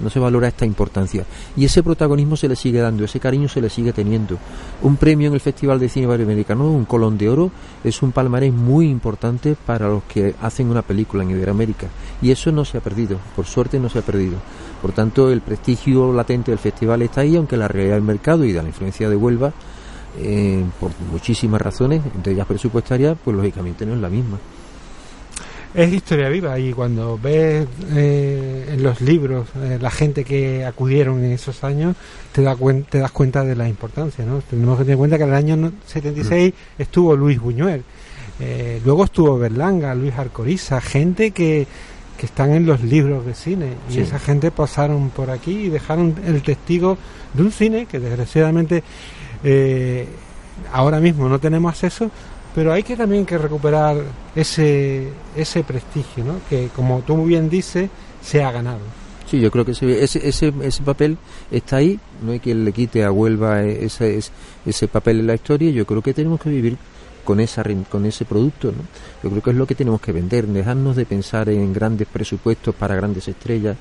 [0.00, 1.24] No se valora esta importancia.
[1.56, 4.38] Y ese protagonismo se le sigue dando, ese cariño se le sigue teniendo.
[4.82, 7.50] Un premio en el Festival de Cine Iberoamericano, un Colón de Oro,
[7.84, 11.88] es un palmarés muy importante para los que hacen una película en Iberoamérica.
[12.22, 14.36] Y eso no se ha perdido, por suerte no se ha perdido.
[14.80, 18.52] Por tanto, el prestigio latente del festival está ahí, aunque la realidad del mercado y
[18.52, 19.52] de la influencia de Huelva,
[20.18, 24.38] eh, por muchísimas razones, entre ellas presupuestarias, pues lógicamente no es la misma.
[25.72, 31.24] Es historia viva y cuando ves eh, en los libros eh, la gente que acudieron
[31.24, 31.94] en esos años,
[32.32, 32.56] te, da
[32.88, 34.24] te das cuenta de la importancia.
[34.24, 34.40] ¿no?
[34.40, 36.82] Tenemos que tener en cuenta que en el año 76 mm.
[36.82, 37.84] estuvo Luis Buñuel,
[38.40, 41.68] eh, luego estuvo Berlanga, Luis Arcoriza, gente que,
[42.18, 46.16] que están en los libros de cine y esa gente pasaron por aquí y dejaron
[46.26, 46.98] el testigo
[47.32, 48.82] de un cine que desgraciadamente
[50.72, 52.10] ahora mismo no tenemos acceso,
[52.54, 53.96] pero hay que también que recuperar
[54.34, 56.40] ese, ese prestigio, ¿no?
[56.48, 57.88] que como tú muy bien dices,
[58.22, 58.80] se ha ganado.
[59.26, 61.16] Sí, yo creo que ese, ese, ese, papel
[61.52, 64.18] está ahí, no hay quien le quite a Huelva ese,
[64.66, 66.76] ese papel en la historia, yo creo que tenemos que vivir
[67.24, 68.72] con, esa, con ese producto.
[68.72, 68.82] ¿no?
[69.22, 72.74] Yo creo que es lo que tenemos que vender, dejarnos de pensar en grandes presupuestos
[72.74, 73.76] para grandes estrellas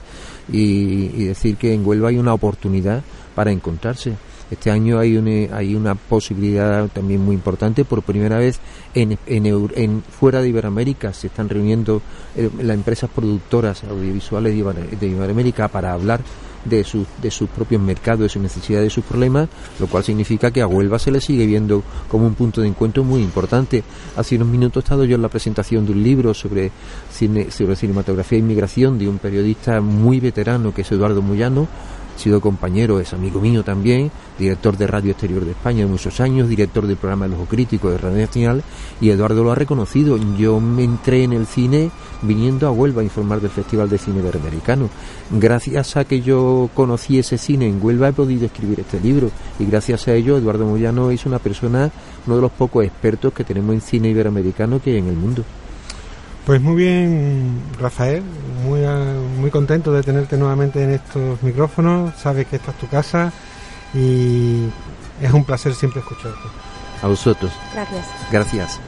[0.51, 3.01] y, y decir que en Huelva hay una oportunidad
[3.33, 4.13] para encontrarse.
[4.51, 7.85] Este año hay una, hay una posibilidad también muy importante.
[7.85, 8.59] Por primera vez
[8.93, 12.01] en, en, fuera de Iberoamérica se están reuniendo
[12.35, 16.21] eh, las empresas productoras audiovisuales de, Iberoamérica para hablar
[16.65, 19.47] de sus, de sus propios mercados, de sus necesidades, de sus problemas,
[19.79, 23.03] lo cual significa que a Huelva se le sigue viendo como un punto de encuentro
[23.03, 23.83] muy importante.
[24.17, 26.71] Hace unos minutos he estado yo en la presentación de un libro sobre,
[27.11, 31.67] cine, sobre cinematografía e inmigración de un periodista muy veterano que es Eduardo Muyano,
[32.19, 36.49] sido compañero, es amigo mío también, director de Radio Exterior de España de muchos años,
[36.49, 38.63] director del programa El Ojo Crítico de Radio Nacional,
[39.01, 40.17] y Eduardo lo ha reconocido.
[40.37, 41.89] Yo me entré en el cine
[42.21, 44.89] viniendo a Huelva a informar del Festival de Cine Iberoamericano.
[45.31, 49.65] Gracias a que yo conocí ese cine en Huelva he podido escribir este libro, y
[49.65, 51.91] gracias a ello Eduardo Moyano es una persona,
[52.27, 55.43] uno de los pocos expertos que tenemos en cine iberoamericano que hay en el mundo.
[56.49, 58.23] Pues muy bien, Rafael,
[58.65, 58.79] muy,
[59.39, 62.15] muy contento de tenerte nuevamente en estos micrófonos.
[62.15, 63.31] Sabes que esta es tu casa
[63.93, 64.67] y
[65.21, 66.49] es un placer siempre escucharte.
[67.03, 67.51] A vosotros.
[67.75, 68.07] Gracias.
[68.31, 68.79] Gracias.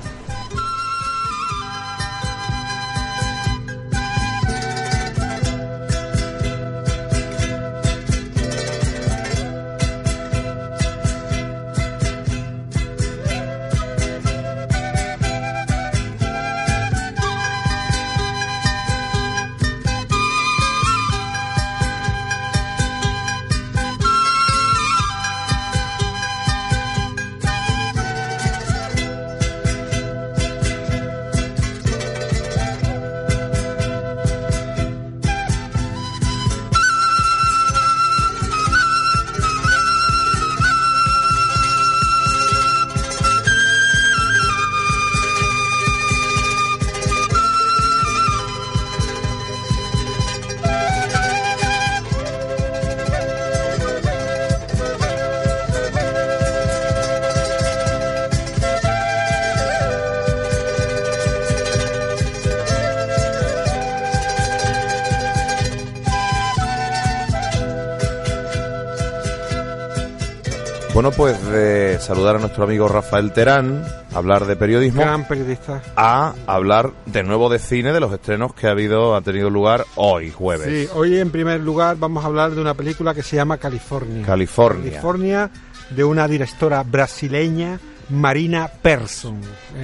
[71.02, 73.84] Bueno, pues de saludar a nuestro amigo Rafael Terán,
[74.14, 75.02] hablar de periodismo.
[75.02, 75.82] Gran periodista.
[75.96, 79.84] A hablar de nuevo de cine, de los estrenos que ha habido, ha tenido lugar
[79.96, 80.68] hoy, jueves.
[80.68, 84.24] Sí, hoy en primer lugar vamos a hablar de una película que se llama California.
[84.24, 84.92] California.
[84.92, 85.50] California,
[85.90, 89.42] de una directora brasileña, Marina Persson.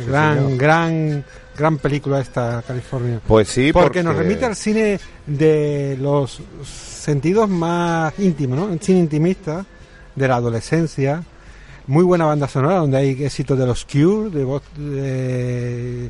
[0.07, 1.25] gran, gran,
[1.57, 3.21] gran película esta, California.
[3.25, 8.71] Pues sí, porque, nos remite al cine de los sentidos más íntimos, ¿no?
[8.71, 9.65] El cine intimista
[10.17, 11.23] de la adolescencia.
[11.85, 16.09] Muy buena banda sonora, donde hay éxitos de los Cure, de, de,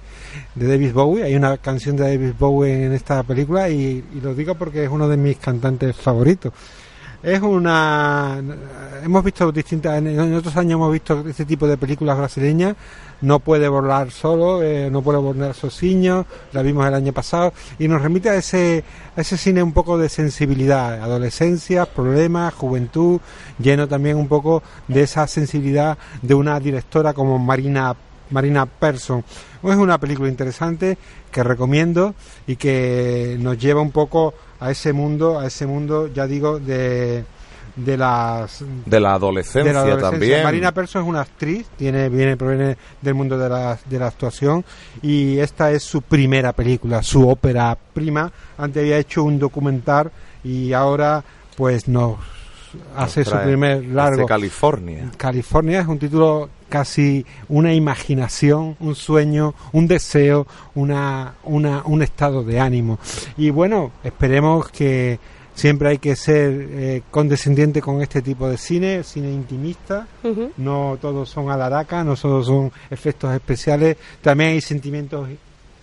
[0.55, 1.23] de, David Bowie.
[1.23, 4.89] Hay una canción de David Bowie en esta película y, y lo digo porque es
[4.89, 6.51] uno de mis cantantes favoritos
[7.23, 8.41] es una
[9.03, 12.75] hemos visto distintas en otros años hemos visto este tipo de películas brasileñas
[13.21, 17.87] no puede volar solo, eh, no puede volar Sociño, la vimos el año pasado, y
[17.87, 18.83] nos remite a ese,
[19.15, 23.19] a ese cine un poco de sensibilidad, adolescencia, problemas, juventud,
[23.59, 27.95] lleno también un poco de esa sensibilidad de una directora como Marina
[28.29, 29.23] Marina Persson.
[29.63, 30.97] Es una película interesante
[31.31, 32.13] que recomiendo
[32.45, 37.23] y que nos lleva un poco a ese mundo, a ese mundo, ya digo, de,
[37.75, 40.43] de las de la adolescencia, también.
[40.43, 44.65] Marina Perso es una actriz, tiene viene proviene del mundo de la, de la actuación
[45.01, 48.31] y esta es su primera película, su ópera prima.
[48.57, 50.11] Antes había hecho un documental
[50.43, 51.23] y ahora
[51.55, 52.17] pues nos
[52.95, 54.25] hace su primer largo.
[54.25, 55.11] California.
[55.17, 62.43] California es un título casi una imaginación, un sueño, un deseo, una, una, un estado
[62.43, 62.99] de ánimo.
[63.37, 65.19] Y bueno, esperemos que
[65.57, 70.07] siempre hay que ser eh, condescendiente con este tipo de cine, cine intimista.
[70.57, 75.27] No todos son alaraca, no todos son efectos especiales, también hay sentimientos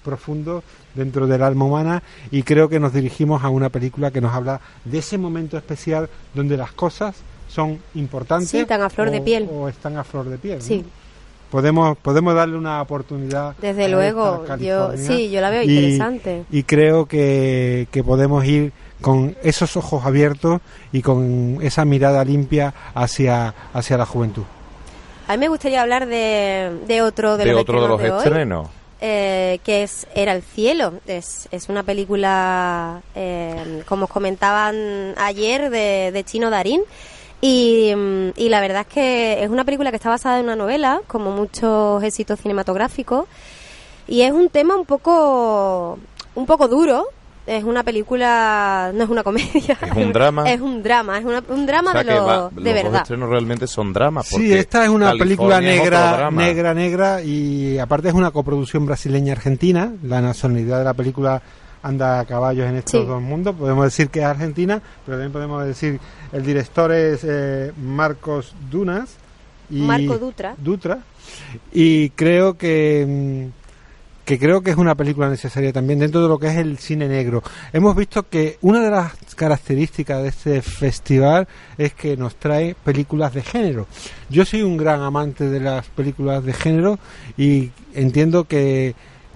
[0.05, 0.63] profundos
[0.95, 4.61] dentro del alma humana y creo que nos dirigimos a una película que nos habla
[4.85, 7.17] de ese momento especial donde las cosas
[7.55, 9.49] son importantes Sí, están a flor de o- piel.
[9.53, 10.59] o están a flor de piel.
[10.59, 10.65] ¿no?
[10.65, 10.85] Sí.
[11.51, 13.55] Podemos podemos darle una oportunidad.
[13.63, 16.45] Desde a luego, esta yo sí, yo la veo y- interesante.
[16.51, 20.61] Y creo que, que podemos ir con esos ojos abiertos
[20.93, 24.43] y con esa mirada limpia hacia, hacia la juventud.
[25.29, 28.23] A mí me gustaría hablar de, de otro de, De los otro de los estrenos
[28.25, 28.69] hoy, estrenos.
[29.01, 30.95] eh, que es Era el cielo.
[31.07, 36.81] Es, es una película, eh, como os comentaban ayer, de, de Chino Darín.
[37.41, 40.57] Y, mm, y la verdad es que es una película que está basada en una
[40.57, 43.27] novela, como muchos éxitos cinematográficos.
[44.07, 45.99] Y es un tema un poco,
[46.35, 47.07] un poco duro.
[47.47, 49.77] Es una película, no es una comedia.
[49.83, 50.45] Es un drama.
[50.51, 53.03] Es un drama, es una- un drama O sea de, lo, va- de los verdad.
[53.03, 54.29] estrenos realmente son dramas.
[54.29, 59.93] Sí, esta es una película California negra, negra, negra y aparte es una coproducción brasileña-argentina.
[60.03, 61.43] La nacionalidad de la película
[61.83, 63.07] anda a caballos en estos Sí.
[63.07, 63.55] dos mundos.
[63.55, 66.01] Podemos decir que es argentina, pero también podemos decir
[66.35, 69.17] el director es eh, Marcos Dunas.
[69.71, 70.55] Y Marco Dutra.
[70.59, 70.99] Dutra.
[71.73, 73.65] Y creo que mm,
[74.25, 77.09] que creo que es una película necesaria también dentro de lo que es el cine
[77.09, 77.43] negro.
[77.73, 83.35] Hemos visto que una de las características de este festival es que nos trae películas
[83.35, 83.87] de género.
[84.31, 86.99] Yo soy un gran amante de las películas de género
[87.37, 88.95] y entiendo que,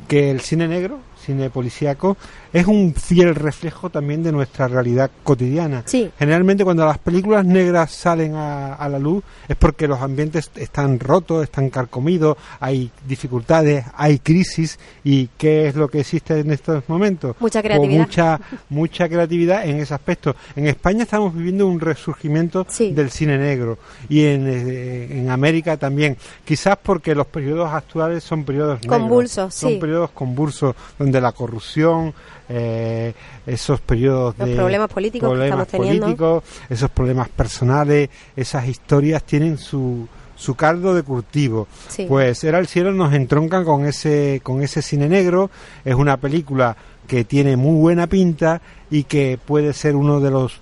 [0.09, 2.17] que el cine negro, cine policíaco,
[2.53, 5.83] es un fiel reflejo también de nuestra realidad cotidiana.
[5.87, 6.11] Sí.
[6.19, 10.99] Generalmente cuando las películas negras salen a, a la luz es porque los ambientes están
[11.01, 16.85] rotos, están carcomidos, hay dificultades, hay crisis y ¿qué es lo que existe en estos
[16.89, 17.37] momentos?
[17.41, 18.01] Mucha Pues creatividad.
[18.01, 20.35] mucha, mucha creatividad en ese aspecto.
[20.57, 26.17] En España estamos viviendo un resurgimiento del cine negro y en, eh, en América también.
[26.45, 28.99] Quizás porque los periodos actuales son periodos negros.
[28.99, 29.77] Convulsos, Son sí.
[29.79, 32.15] periodos convulsos donde la corrupción,
[32.49, 33.13] eh,
[33.47, 36.43] esos periodos Los de problemas políticos que estamos teniendo.
[36.69, 40.09] esos problemas personales, esas historias tienen su
[40.39, 41.67] su caldo de cultivo.
[41.89, 42.07] Sí.
[42.09, 45.51] Pues Era el cielo nos entroncan con ese con ese cine negro,
[45.85, 50.61] es una película que tiene muy buena pinta y que puede ser uno de los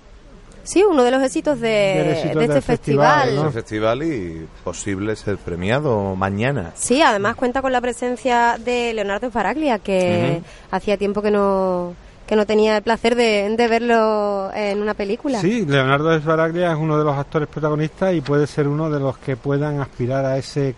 [0.67, 3.47] Sí, uno de los éxitos de, éxito de este festival, festival.
[3.47, 6.73] El festival y posible ser premiado mañana.
[6.75, 11.95] Sí, además cuenta con la presencia de Leonardo Faraglia, que hacía tiempo que no
[12.27, 15.41] que no tenía el placer de, de verlo en una película.
[15.41, 18.99] Sí, Leonardo de Sbaraglia es uno de los actores protagonistas y puede ser uno de
[18.99, 20.75] los que puedan aspirar a ese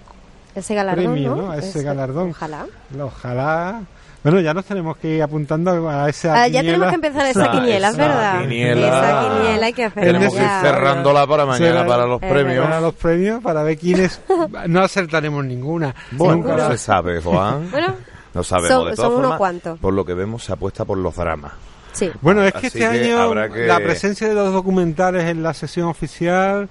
[0.55, 1.42] Ese galardón, premio, ¿no?
[1.44, 1.51] ¿no?
[1.51, 2.31] A ese Ese- galardón.
[2.33, 2.66] Ojalá.
[3.01, 3.81] Ojalá.
[4.22, 6.72] Bueno, ya nos tenemos que ir apuntando a esa Ah, ya quiniela.
[6.72, 8.40] tenemos que empezar esa quiniela, es verdad.
[8.40, 8.87] quiniela.
[8.88, 10.61] Esa quiniela hay que hacerla Tenemos que ir ya.
[10.61, 12.64] cerrándola para mañana, Será- para los premios.
[12.64, 14.20] Para los premios, para ver quiénes.
[14.66, 15.94] No acertaremos ninguna.
[16.11, 17.70] Bueno, Nunca no se sabe, Juan.
[17.70, 17.94] Bueno,
[18.35, 18.68] no sabemos.
[18.68, 19.78] son- de todas son unos formas, cuantos.
[19.78, 21.52] por lo que vemos, se apuesta por los dramas.
[21.92, 22.11] sí.
[22.20, 25.54] Bueno, es que Así este que año que- la presencia de los documentales en la
[25.54, 26.68] sesión oficial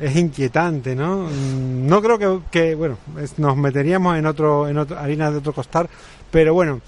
[0.00, 1.28] es inquietante, ¿no?
[1.30, 5.38] Mm, No creo que, que, bueno, es- nos meteríamos en otro, en otro, harina de
[5.38, 5.88] otro costar,
[6.34, 6.80] pero bueno.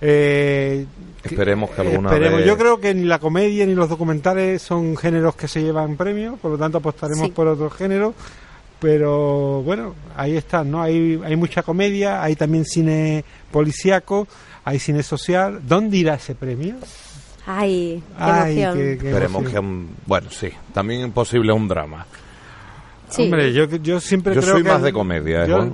[0.00, 0.84] eh,
[1.22, 2.38] Esperemos que alguna esperemos.
[2.40, 5.96] vez- Yo creo que ni la comedia ni los documentales son géneros que se llevan
[5.96, 7.32] premios, por lo tanto apostaremos Sí.
[7.32, 8.12] por otro género.
[8.80, 10.82] Pero bueno, ahí están, ¿no?
[10.82, 14.28] Hay, hay mucha comedia, hay también cine policíaco,
[14.64, 15.60] hay cine social.
[15.66, 16.74] ¿Dónde irá ese premio?
[17.46, 18.76] Ay, qué Ay, emoción.
[18.76, 19.52] qué- qué Esperemos emoción.
[19.52, 22.06] que un, bueno, sí, también posible un drama.
[23.14, 23.22] Sí.
[23.24, 25.72] Hombre, yo, yo siempre Yo creo soy que más de comedia, ¿eh, yo-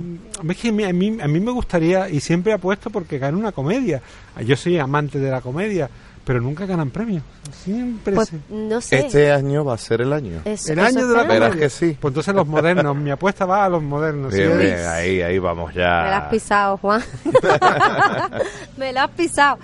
[0.49, 0.83] es que a mí,
[1.21, 4.01] a mí me gustaría y siempre apuesto porque gane una comedia.
[4.45, 5.89] Yo soy amante de la comedia,
[6.25, 7.23] pero nunca ganan premios.
[7.63, 8.99] Siempre Pues, se- no sé.
[9.01, 10.41] Este año va a ser el año.
[10.45, 11.23] Eso- el año de la.
[11.23, 11.65] Verás comedia.
[11.65, 11.97] que sí.
[11.99, 14.33] Pues entonces los modernos, mi apuesta va a los modernos.
[14.33, 14.57] Bien, ¿sí?
[14.57, 16.29] bien, ahí, ahí vamos Me la has ya.
[16.29, 17.01] pisado, Juan.
[18.77, 19.59] Me la has pisado.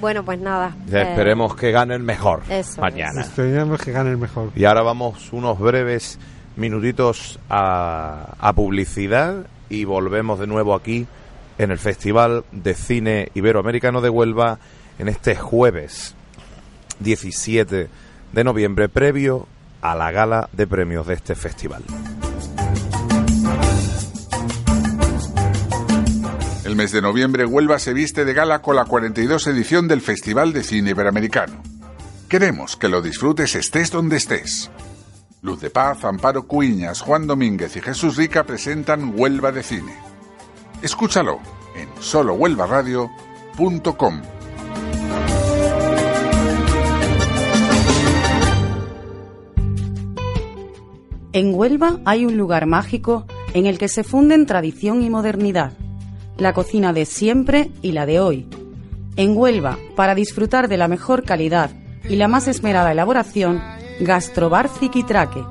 [0.00, 0.76] Bueno, pues nada.
[0.88, 3.26] Ya eh, esperemos que gane el mejor eso mañana.
[3.34, 4.50] Tenemos que ganar el mejor.
[4.54, 6.18] Y ahora vamos unos breves
[6.56, 11.06] minutitos a, a publicidad y volvemos de nuevo aquí
[11.58, 14.58] en el Festival de Cine Iberoamericano de Huelva
[14.98, 16.14] en este jueves
[17.00, 17.88] 17
[18.32, 19.46] de noviembre previo
[19.80, 21.82] a la gala de premios de este festival.
[26.64, 30.52] El mes de noviembre Huelva se viste de gala con la 42 edición del Festival
[30.52, 31.62] de Cine Iberoamericano.
[32.28, 34.70] Queremos que lo disfrutes estés donde estés.
[35.46, 39.94] Luz de Paz, Amparo Cuiñas, Juan Domínguez y Jesús Rica presentan Huelva de Cine.
[40.82, 41.38] Escúchalo
[41.76, 44.22] en solohuelvaradio.com.
[51.32, 53.24] En Huelva hay un lugar mágico
[53.54, 55.74] en el que se funden tradición y modernidad,
[56.38, 58.48] la cocina de siempre y la de hoy.
[59.14, 61.70] En Huelva, para disfrutar de la mejor calidad
[62.08, 65.42] y la más esmerada elaboración, Gastrobar Ziquitraque.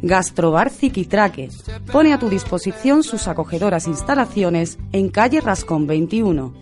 [0.00, 1.50] Gastrobar Ziquitraque
[1.92, 6.54] pone a tu disposición sus acogedoras instalaciones en calle Rascón 21.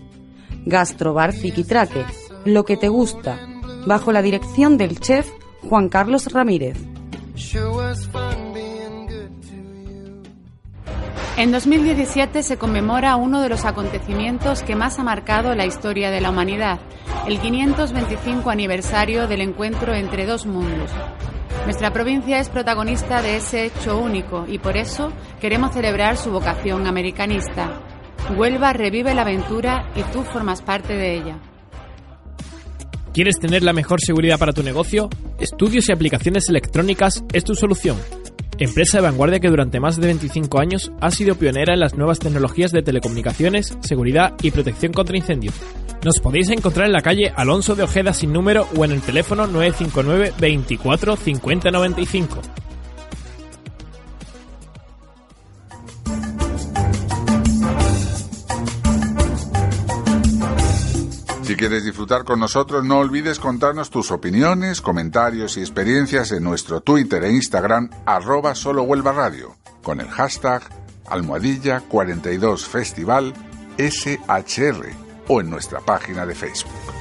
[0.65, 2.03] Gastrobar Ziquitraque,
[2.43, 3.39] lo que te gusta,
[3.87, 5.29] bajo la dirección del chef
[5.69, 6.77] Juan Carlos Ramírez.
[11.37, 16.21] En 2017 se conmemora uno de los acontecimientos que más ha marcado la historia de
[16.21, 16.79] la humanidad,
[17.27, 20.91] el 525 aniversario del encuentro entre dos mundos.
[21.63, 25.11] Nuestra provincia es protagonista de ese hecho único y por eso
[25.41, 27.81] queremos celebrar su vocación americanista.
[28.35, 31.39] Huelva revive la aventura y tú formas parte de ella.
[33.11, 35.09] ¿Quieres tener la mejor seguridad para tu negocio?
[35.39, 37.97] Estudios y aplicaciones electrónicas es tu solución.
[38.57, 42.19] Empresa de vanguardia que durante más de 25 años ha sido pionera en las nuevas
[42.19, 45.55] tecnologías de telecomunicaciones, seguridad y protección contra incendios.
[46.05, 49.45] Nos podéis encontrar en la calle Alonso de Ojeda sin número o en el teléfono
[49.47, 52.41] 959 24 50 95.
[61.55, 66.81] Si quieres disfrutar con nosotros, no olvides contarnos tus opiniones, comentarios y experiencias en nuestro
[66.81, 70.63] Twitter e Instagram, arroba solo Huelva Radio, con el hashtag
[71.07, 73.33] almohadilla 42 festival
[73.77, 74.89] SHR
[75.29, 76.94] o en nuestra página de Facebook.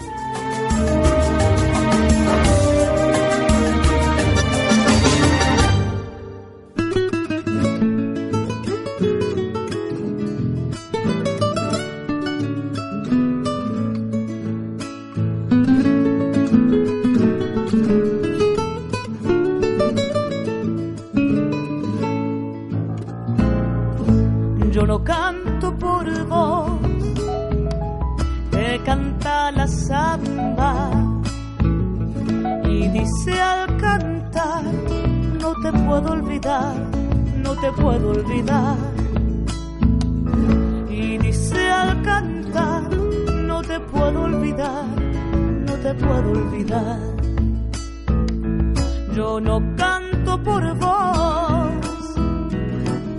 [35.65, 36.75] Te puedo olvidar,
[37.43, 38.77] no te puedo olvidar.
[40.91, 44.85] Y dice al cantar, no te puedo olvidar,
[45.67, 46.99] no te puedo olvidar.
[49.15, 52.15] Yo no canto por vos,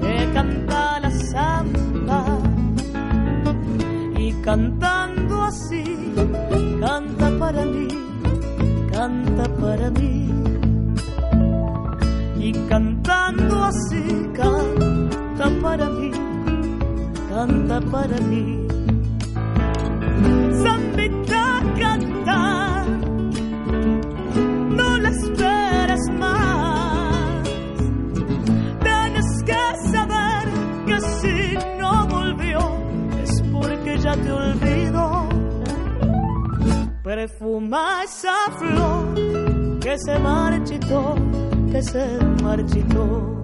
[0.01, 2.25] te canta la samba
[4.19, 4.94] y cantando
[17.45, 18.67] canta para mí.
[20.63, 22.85] Zambita canta,
[24.77, 27.49] no la esperes más.
[28.81, 30.45] Tienes que saber
[30.87, 32.59] que si no volvió
[33.23, 35.29] es porque ya te olvidó.
[37.03, 41.15] Perfuma esa flor que se marchitó,
[41.71, 43.34] que se marchitó.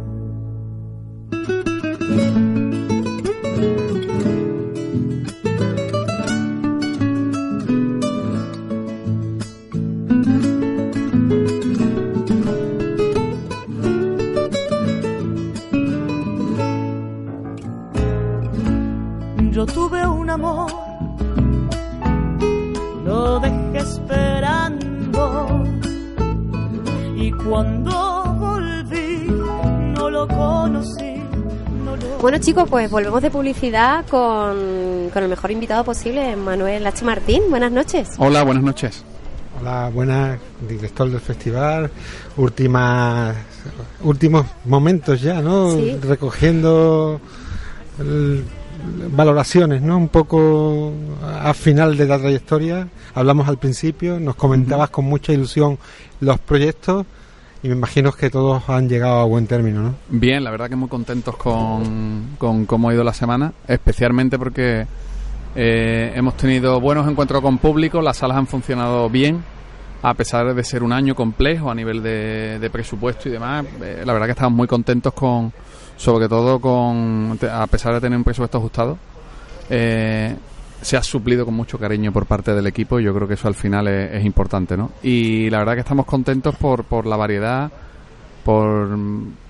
[32.21, 37.03] Bueno chicos, pues volvemos de publicidad con, con el mejor invitado posible, Manuel H.
[37.03, 37.41] Martín.
[37.49, 38.09] Buenas noches.
[38.19, 39.03] Hola, buenas noches.
[39.59, 41.89] Hola, buenas, director del festival.
[42.37, 43.35] Últimas,
[44.03, 45.71] últimos momentos ya, ¿no?
[45.71, 45.97] Sí.
[46.01, 47.19] Recogiendo
[47.99, 48.43] el-
[49.11, 49.97] valoraciones, ¿no?
[49.97, 50.91] Un poco
[51.41, 52.87] al final de la trayectoria.
[53.15, 55.77] Hablamos al principio, nos comentabas con mucha ilusión
[56.19, 57.05] los proyectos
[57.63, 59.95] y me imagino que todos han llegado a buen término, ¿no?
[60.09, 64.87] Bien, la verdad que muy contentos con, con cómo ha ido la semana, especialmente porque
[65.55, 69.43] eh, hemos tenido buenos encuentros con público, las salas han funcionado bien,
[70.01, 73.65] a pesar de ser un año complejo a nivel de, presupuesto y demás.
[73.81, 75.53] eh, la verdad que estamos muy contentos con,
[75.97, 78.97] sobre todo con, a pesar de tener un presupuesto ajustado.
[79.69, 80.35] eh,
[80.81, 83.47] se ha suplido con mucho cariño por parte del equipo y yo creo que eso
[83.47, 84.91] al final es, importante, ¿no?
[85.03, 87.71] Y la verdad que estamos contentos por, por la variedad,
[88.43, 88.89] por,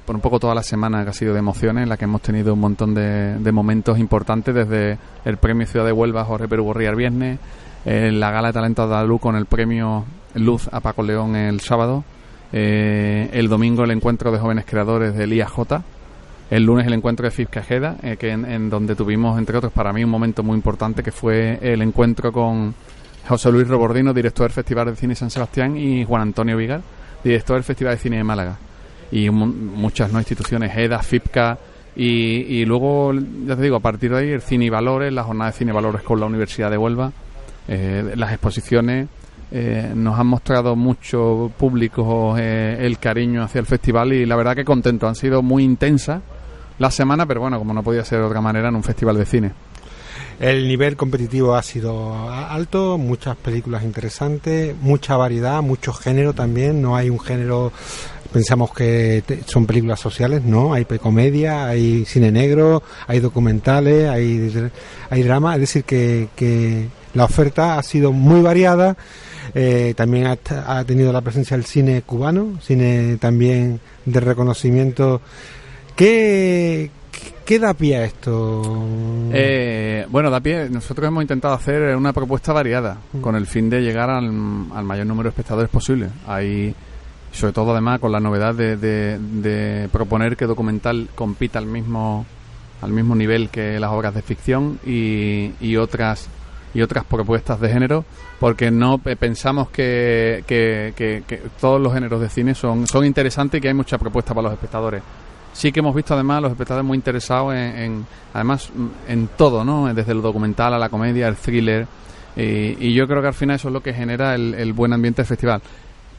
[0.06, 2.22] por un poco toda la semana que ha sido de emociones, en la que hemos
[2.22, 6.66] tenido un montón de, de momentos importantes, desde el premio Ciudad de Huelva Jorge Perú
[6.66, 7.40] Gorría el viernes,
[7.86, 10.06] eh, la gala de talento de Luz con el premio
[10.36, 12.04] Luz a Paco León el sábado,
[12.52, 15.82] eh, el domingo el encuentro de jóvenes creadores del IAJ,
[16.52, 19.72] el lunes el encuentro de FIF Cajeda, eh, que en, en donde tuvimos, entre otros,
[19.74, 22.76] para mí un momento muy importante, que fue el encuentro con
[23.28, 26.82] José Luis Robordino, director del Festival de Cine San Sebastián, y Juan Antonio Vigar,
[27.24, 28.58] director del Festival de Cine de Málaga.
[29.12, 30.20] Y mu- muchas ¿no?
[30.20, 31.58] instituciones, EDA, FIPCA,
[31.96, 33.14] y, luego,
[33.46, 35.72] ya te digo, a partir de ahí, el Cine y Valores, la jornada de Cine
[35.74, 37.12] Valores con la Universidad de Huelva,
[37.68, 39.08] eh, las exposiciones,
[39.52, 44.56] eh, nos han mostrado mucho público eh, el cariño hacia el festival y la verdad
[44.56, 45.08] que contento.
[45.08, 46.22] Han sido muy intensas
[46.82, 49.26] la semana, pero bueno, como no podía ser de otra manera en un festival de
[49.26, 49.52] cine.
[50.40, 56.82] El nivel competitivo ha sido alto, muchas películas interesantes, mucha variedad, mucho género también.
[56.82, 57.72] No hay un género,
[58.34, 60.74] pensamos que son películas sociales, no.
[60.74, 64.72] Hay comedia, hay cine negro, hay documentales, hay,
[65.12, 65.54] hay drama.
[65.54, 68.98] Es decir, que, que la oferta ha sido muy variada.
[69.54, 75.22] Eh, también ha, ha tenido la presencia del cine cubano, cine también de reconocimiento.
[76.02, 76.90] ¿Qué,
[77.46, 78.64] qué da pie a esto?
[79.32, 83.82] Eh, bueno, da pie, nosotros hemos intentado hacer una propuesta variada con el fin de
[83.82, 86.08] llegar al, al mayor número de espectadores posible.
[86.26, 86.74] Hay,
[87.32, 92.26] sobre todo además con la novedad de, de- de proponer que documental compita al mismo
[92.82, 96.30] al mismo nivel que las obras de ficción y, y otras
[96.74, 98.06] y otras propuestas de género
[98.40, 103.06] porque no pe- pensamos que, que- que- que todos los géneros de cine son, son
[103.06, 105.04] interesantes y que hay mucha propuesta para los espectadores
[105.54, 108.70] sí que hemos visto además los espectadores muy interesados en, además
[109.08, 109.94] en todo, ¿no?
[109.94, 111.88] Desde lo documental a la comedia, el thriller.
[112.36, 115.22] Y, yo creo que al final eso es lo que genera el, el buen ambiente
[115.22, 115.62] del festival.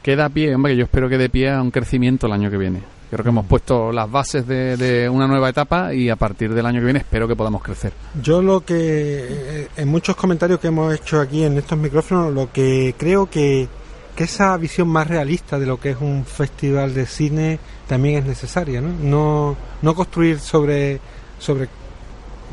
[0.01, 2.57] Queda pie, hombre, que yo espero que dé pie a un crecimiento el año que
[2.57, 2.81] viene.
[3.09, 6.65] Creo que hemos puesto las bases de, de una nueva etapa y a partir del
[6.65, 7.93] año que viene espero que podamos crecer.
[8.19, 12.51] Yo lo que, eh, en muchos comentarios que hemos hecho aquí en estos micrófonos, lo
[12.51, 13.67] que creo que,
[14.15, 18.25] que esa visión más realista de lo que es un festival de cine también es
[18.25, 18.89] necesaria, ¿no?
[18.89, 20.99] No, no construir sobre,
[21.39, 21.67] sobre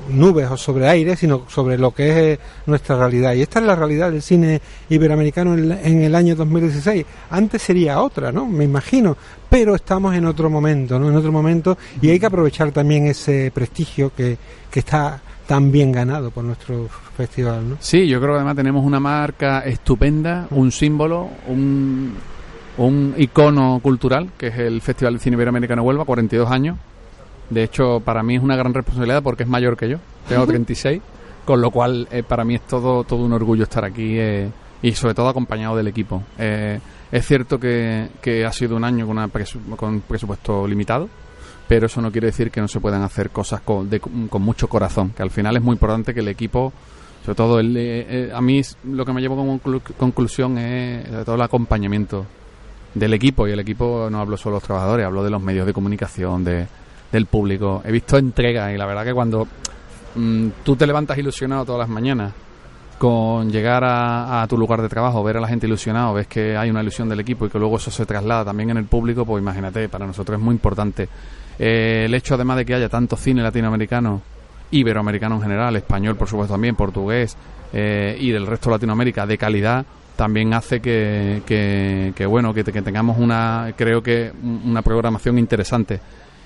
[0.08, 3.34] nubes o sobre aire, sino sobre lo que es eh, nuestra realidad.
[3.34, 7.04] Y esta es la realidad del cine iberoamericano en, el año 2016.
[7.30, 8.46] Antes sería otra, ¿no?
[8.46, 9.16] Me imagino.
[9.48, 11.08] Pero estamos en otro momento, ¿no?
[11.08, 14.38] En otro momento y hay que aprovechar también ese prestigio que,
[14.70, 17.76] que está tan bien ganado por nuestro festival, ¿no?
[17.80, 22.14] Sí, yo creo que además tenemos una marca estupenda, un símbolo, un,
[22.88, 26.78] un icono cultural, que es el Festival de Cine Iberoamericano Huelva, 42 años.
[27.50, 31.02] De hecho, para mí es una gran responsabilidad porque es mayor que yo, tengo 36,
[31.44, 34.48] con lo cual eh, para mí es todo, todo un orgullo estar aquí eh,
[34.82, 36.22] y sobre todo acompañado del equipo.
[36.38, 36.78] Eh,
[37.12, 41.08] es cierto que, que ha sido un año con, una presu- con un presupuesto limitado,
[41.68, 44.68] pero eso no quiere decir que no se puedan hacer cosas con, de- con mucho
[44.68, 46.72] corazón, que al final es muy importante que el equipo,
[47.24, 51.08] sobre todo el, eh, eh, a mí lo que me llevo como conclu- conclusión es
[51.08, 52.24] sobre todo el acompañamiento
[52.94, 55.66] del equipo, y el equipo no hablo solo de los trabajadores, hablo de los medios
[55.66, 56.66] de comunicación, de,
[57.12, 57.82] del público.
[57.84, 59.46] He visto entrega y la verdad que cuando
[60.14, 62.32] mm, tú te levantas ilusionado todas las mañanas
[62.98, 66.56] con llegar a, a tu lugar de trabajo, ver a la gente ilusionado, ves que
[66.56, 69.24] hay una ilusión del equipo y que luego eso se traslada también en el público,
[69.24, 71.08] pues imagínate, para nosotros es muy importante.
[71.58, 74.20] Eh, el hecho además de que haya tanto cine latinoamericano,
[74.70, 77.36] iberoamericano en general, español por supuesto también, portugués
[77.72, 79.86] eh, y del resto de Latinoamérica de calidad,
[80.20, 85.98] también hace que, que, bueno que, que tengamos una creo que un- una programación interesante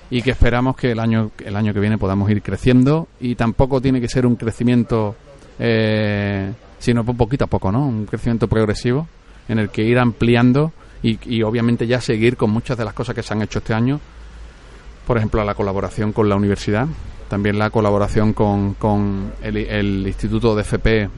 [0.09, 3.81] y que esperamos que el año el año que viene podamos ir creciendo y tampoco
[3.81, 5.17] tiene que ser un crecimiento
[5.59, 9.09] eh, sino po- poquito a poco no un crecimiento progresivo
[9.49, 10.71] en el que ir ampliando
[11.03, 13.73] y, y obviamente ya seguir con muchas de las cosas que se han hecho este
[13.73, 13.99] año.
[15.05, 16.87] Por ejemplo la colaboración con la universidad
[17.29, 21.09] también la colaboración con, con el, el instituto de FP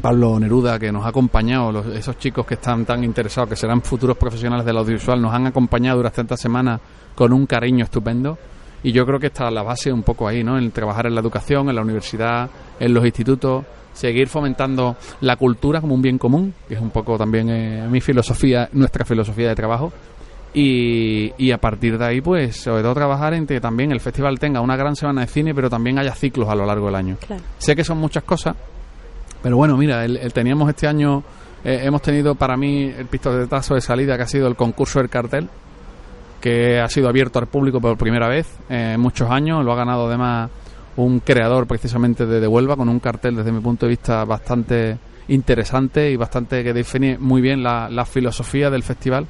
[0.00, 3.82] Pablo Neruda, que nos ha acompañado, los- esos chicos que están tan interesados, que serán
[3.82, 6.80] futuros profesionales del audiovisual, nos han acompañado durante esta semana
[7.14, 8.38] con un cariño estupendo.
[8.82, 10.58] Y yo creo que está la base un poco ahí, ¿no?
[10.58, 15.80] En trabajar en la educación, en la universidad, en los institutos, seguir fomentando la cultura
[15.80, 19.54] como un bien común, que es un poco también eh, mi filosofía, nuestra filosofía de
[19.54, 19.92] trabajo.
[20.54, 24.38] Y, y a partir de ahí, pues, sobre todo trabajar en que también el festival
[24.38, 27.16] tenga una gran semana de cine, pero también haya ciclos a lo largo del año.
[27.26, 27.42] Claro.
[27.58, 28.56] Sé que son muchas cosas,
[29.46, 31.22] pero bueno, mira, el, el- teníamos este año,
[31.64, 35.08] eh, hemos tenido para mí el pistoletazo de salida que ha sido el concurso del
[35.08, 35.48] cartel,
[36.40, 40.08] que ha sido abierto al público por primera vez en muchos años, lo ha ganado
[40.08, 40.50] además
[40.96, 44.98] un creador precisamente de, de Huelva, con un cartel desde mi punto de vista bastante
[45.28, 49.26] interesante y bastante que define muy bien la, la filosofía del festival.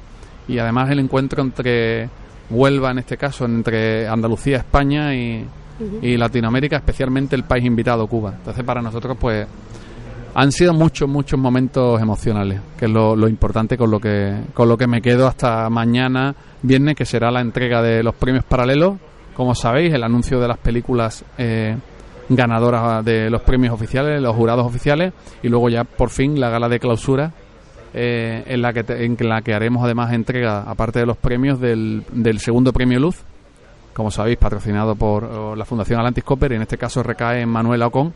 [0.47, 2.09] Y además el encuentro entre
[2.49, 5.45] Huelva en este caso, entre Andalucía, España y,
[6.01, 8.33] y Latinoamérica, especialmente el país invitado, Cuba.
[8.35, 9.45] Entonces para nosotros pues
[10.35, 14.77] han sido muchos, muchos momentos emocionales, que es lo, importante con lo que con lo
[14.77, 18.95] que me quedo hasta mañana viernes, que será la entrega de los premios paralelos.
[19.35, 21.75] Como sabéis, el anuncio de las películas eh,
[22.29, 25.13] ganadoras de los premios oficiales, los jurados oficiales,
[25.43, 27.31] y luego ya por fin la gala de clausura,
[27.93, 31.59] eh, en, la que te- en la que haremos además entrega, aparte de los premios,
[31.59, 33.21] del, del segundo premio Luz,
[33.93, 37.87] como sabéis, patrocinado por la Fundación Atlantis Copper, y en este caso recae en Manuela
[37.87, 38.13] Ocon,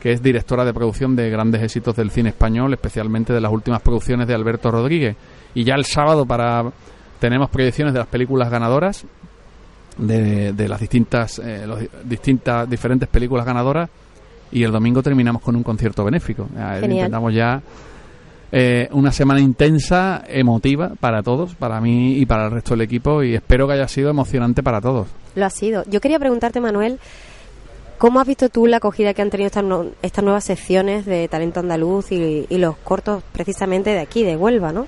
[0.00, 3.82] que es directora de producción de grandes éxitos del cine español, especialmente de las últimas
[3.82, 5.14] producciones de Alberto Rodríguez.
[5.54, 6.64] Y ya el sábado para
[7.18, 9.04] tenemos proyecciones de las películas ganadoras,
[9.98, 13.90] de, de las distintas, eh, los di- distintas diferentes películas ganadoras,
[14.50, 16.44] y el domingo terminamos con un concierto benéfico.
[16.56, 16.92] Eh, Genial.
[16.92, 17.60] Intentamos ya
[18.52, 23.22] eh, una semana intensa, emotiva para todos, para mí y para el resto del equipo,
[23.22, 25.08] y espero que haya sido emocionante para todos.
[25.34, 25.84] Lo ha sido.
[25.90, 26.98] Yo quería preguntarte, Manuel,
[28.00, 31.28] ¿cómo has visto tú la acogida que han tenido estas, no- estas nuevas secciones de
[31.28, 34.86] talento andaluz y, y los cortos precisamente de aquí, de Huelva, ¿no?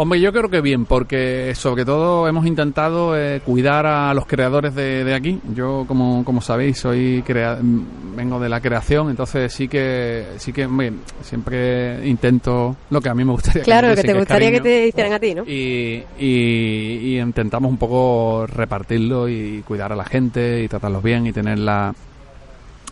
[0.00, 4.72] Hombre, yo creo que bien, porque sobre todo hemos intentado eh, cuidar a los creadores
[4.76, 5.40] de, de aquí.
[5.56, 10.66] Yo, como, como sabéis, soy crea- vengo de la creación, entonces sí que sí que
[10.66, 13.64] hombre, siempre intento lo que a mí me gustaría.
[13.64, 15.42] Claro, me lo que te gustaría que te hicieran a ti, ¿no?
[15.44, 21.26] Y, y, y intentamos un poco repartirlo y cuidar a la gente y tratarlos bien
[21.26, 21.92] y tenerla,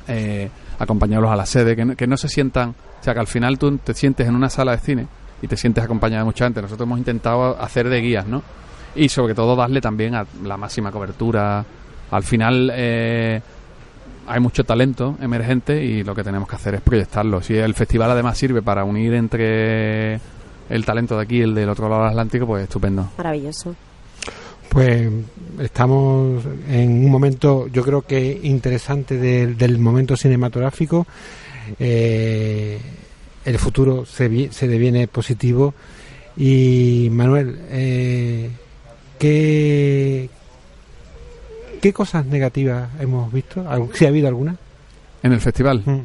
[0.09, 3.27] eh, acompañarlos a la sede, que no, que no se sientan, o sea, que al
[3.27, 5.07] final tú te sientes en una sala de cine
[5.43, 6.63] y te sientes acompañado de mucha gente.
[6.63, 8.43] Nosotros hemos intentado hacer de guías, ¿no?
[8.95, 11.65] Y sobre todo darle también a la máxima cobertura.
[12.11, 13.41] Al final eh,
[14.27, 17.43] hay mucho talento emergente y lo que tenemos que hacer es proyectarlo.
[17.43, 20.15] Si el festival además sirve para unir entre
[20.69, 23.11] el talento de aquí y el del otro lado del Atlántico, pues estupendo.
[23.19, 23.75] Maravilloso.
[24.77, 25.11] Pues
[25.63, 31.07] estamos en un momento, yo creo que interesante del, del momento cinematográfico.
[31.81, 32.79] Eh,
[33.47, 35.73] el futuro se, vi- se deviene positivo.
[36.37, 38.51] Y Manuel, eh,
[39.19, 40.29] ¿qué,
[41.81, 43.67] ¿qué cosas negativas hemos visto?
[43.67, 44.57] ¿Algún- ¿Si ha habido alguna?
[45.23, 45.83] En el festival.
[45.87, 46.01] Mm.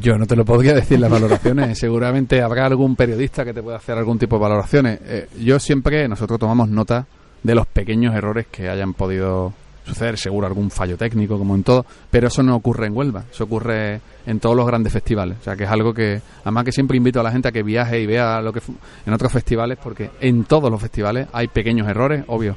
[0.00, 1.76] Yo no te lo podría decir las valoraciones.
[1.80, 5.00] Seguramente habrá algún periodista que te pueda hacer algún tipo de valoraciones.
[5.04, 7.04] Eh, yo siempre, nosotros tomamos nota
[7.42, 9.52] de los pequeños errores que hayan podido
[9.84, 10.18] suceder.
[10.18, 11.84] Seguro algún fallo técnico, como en todo.
[12.10, 13.24] Pero eso no ocurre en Huelva.
[13.30, 15.38] Eso ocurre en todos los grandes festivales.
[15.40, 17.62] O sea, que es algo que, además que siempre invito a la gente a que
[17.62, 18.60] viaje y vea lo que
[19.06, 22.56] en otros festivales, porque en todos los festivales hay pequeños errores, obvio.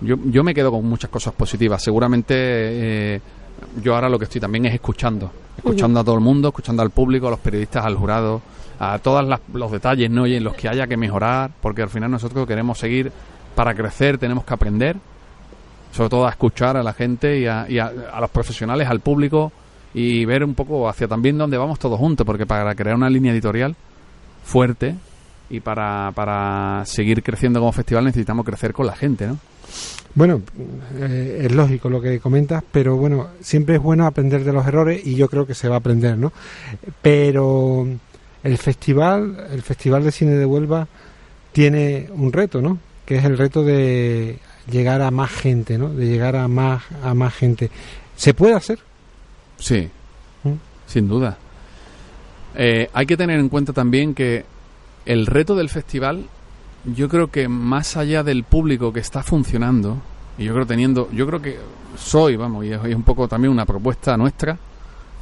[0.00, 1.82] Yo, yo me quedo con muchas cosas positivas.
[1.82, 3.20] Seguramente eh,
[3.82, 5.30] yo ahora lo que estoy también es escuchando.
[5.56, 8.42] Escuchando a todo el mundo, escuchando al público, a los periodistas, al jurado,
[8.78, 10.26] a todos los detalles ¿no?
[10.26, 13.12] y en los que haya que mejorar, porque al final nosotros queremos seguir
[13.54, 14.96] para crecer, tenemos que aprender,
[15.92, 19.00] sobre todo a escuchar a la gente y a, y a- a los profesionales, al
[19.00, 19.52] público
[19.94, 23.32] y ver un poco hacia también dónde vamos todos juntos, porque para crear una línea
[23.32, 23.76] editorial
[24.44, 24.94] fuerte
[25.50, 29.38] y para, para seguir creciendo como festival necesitamos crecer con la gente, ¿no?
[30.16, 30.42] Bueno,
[30.98, 35.04] eh, es lógico lo que comentas, pero bueno, siempre es bueno aprender de los errores
[35.04, 36.32] y yo creo que se va a aprender, ¿no?
[37.02, 37.86] Pero
[38.42, 40.86] el festival, el Festival de Cine de Huelva
[41.52, 42.78] tiene un reto, ¿no?
[43.04, 44.38] Que es el reto de
[44.70, 45.90] llegar a más gente, ¿no?
[45.90, 47.70] De llegar a más a más gente.
[48.16, 48.78] ¿Se puede hacer?
[49.58, 49.88] Sí,
[50.42, 50.52] ¿Mm?
[50.86, 51.36] sin duda.
[52.54, 54.44] Eh, hay que tener en cuenta también que
[55.06, 56.24] el reto del festival,
[56.84, 59.98] yo creo que más allá del público que está funcionando,
[60.38, 61.58] y yo creo teniendo, yo creo que
[61.96, 64.56] soy, vamos, y es, es un poco también una propuesta nuestra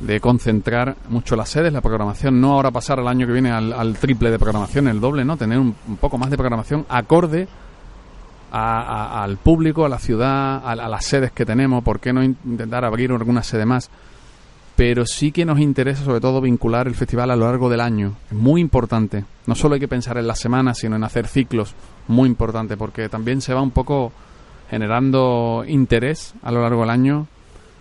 [0.01, 3.73] de concentrar mucho las sedes, la programación, no ahora pasar al año que viene al,
[3.73, 5.37] al triple de programación, el doble, ¿no?
[5.37, 7.47] Tener un, un poco más de programación acorde
[8.59, 12.37] a- al público, a la ciudad, a, las sedes que tenemos, ¿por qué no in-
[12.45, 13.91] intentar abrir alguna sede más?
[14.77, 18.15] Pero sí que nos interesa sobre todo vincular el festival a lo largo del año.
[18.31, 19.25] Es muy importante.
[19.47, 21.75] No solo hay que pensar en las semanas, sino en hacer ciclos.
[22.09, 24.13] Muy importante, porque también se va un poco
[24.71, 27.27] generando interés a lo largo del año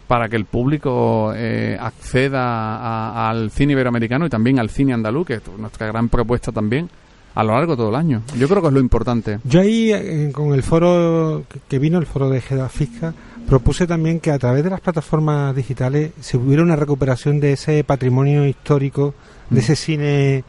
[0.07, 5.33] para que el público eh, acceda al cine iberoamericano y también al cine andaluz, que
[5.35, 6.89] es nuestra gran propuesta también,
[7.33, 8.23] a lo largo de todo el año.
[8.37, 9.39] Yo creo que es lo importante.
[9.43, 13.13] Yo ahí, eh, con el foro que- vino, el foro de Geda Fisca,
[13.47, 17.83] propuse también que a través de las plataformas digitales se hubiera una recuperación de ese
[17.83, 19.13] patrimonio histórico,
[19.49, 19.63] de Mm.
[19.63, 20.43] ese cine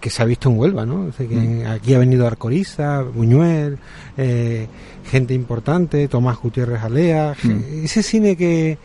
[0.00, 1.02] que se ha visto en Huelva, ¿no?
[1.06, 3.78] O sea, que Aquí ha venido Arcoriza, Buñuel,
[4.16, 4.66] eh,
[5.08, 8.78] gente importante, Tomás Gutiérrez Alea, ge- ese cine que,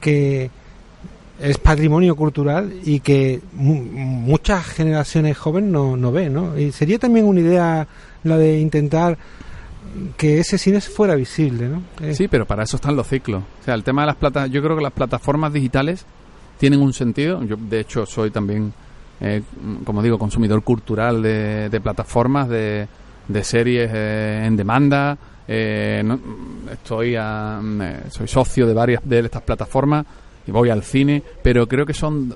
[0.00, 0.50] que
[1.40, 6.56] es patrimonio cultural y que mu- muchas generaciones jóvenes no, no ven, ¿no?
[6.58, 7.86] Y sería también una idea
[8.22, 9.18] la de intentar
[10.16, 11.82] que ese cine fuera visible, ¿no?
[12.14, 13.42] Sí, pero para eso están los ciclos.
[13.60, 16.04] O sea, el tema de las plata, yo creo que las plataformas digitales
[16.58, 17.42] tienen un sentido.
[17.44, 18.72] Yo, de hecho, soy también,
[19.20, 19.42] eh,
[19.84, 22.88] como digo, consumidor cultural de, de plataformas, de,
[23.28, 25.16] de series eh, en demanda.
[25.46, 26.18] Eh, no-
[26.72, 27.60] estoy a-
[28.10, 30.06] soy socio de varias de estas plataformas
[30.46, 32.34] y voy al cine, pero creo que son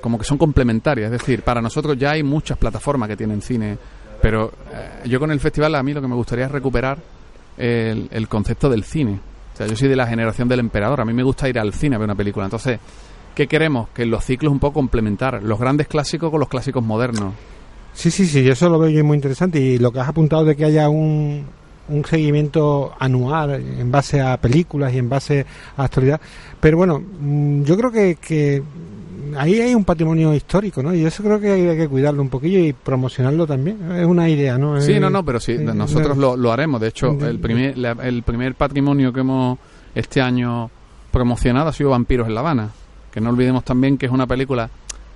[0.00, 1.12] como que son complementarias.
[1.12, 3.76] Es decir, para nosotros ya hay muchas plataformas que tienen cine,
[4.20, 6.98] pero eh, yo con el festival a mí lo que me gustaría es recuperar
[7.56, 9.20] el, el concepto del cine.
[9.52, 11.00] O sea, yo soy de la generación del emperador.
[11.00, 12.46] A mí me gusta ir al cine a ver una película.
[12.46, 12.80] Entonces,
[13.34, 13.90] ¿qué queremos?
[13.90, 17.34] Que los ciclos un poco complementar los grandes clásicos con los clásicos modernos.
[17.92, 19.60] Sí, sí, sí, eso lo veo yo muy interesante.
[19.60, 21.44] Y lo que has apuntado de que haya un,
[21.90, 25.44] un seguimiento anual en base a películas y en base
[25.76, 26.20] a actualidad.
[26.60, 28.62] Pero bueno, mm, yo creo que, que
[29.36, 30.94] ahí hay un patrimonio histórico, ¿no?
[30.94, 33.78] Y eso creo que hay que cuidarlo un poquillo y promocionarlo también.
[33.92, 34.80] Es una idea, ¿no?
[34.80, 36.80] Sí, no, no, pero sí, nosotros lo, lo haremos.
[36.80, 39.58] De hecho, el primer, la- el primer patrimonio que hemos
[39.94, 40.70] este año
[41.10, 42.70] promocionado ha sido Vampiros en La Habana.
[43.12, 44.70] Que no olvidemos también que es una película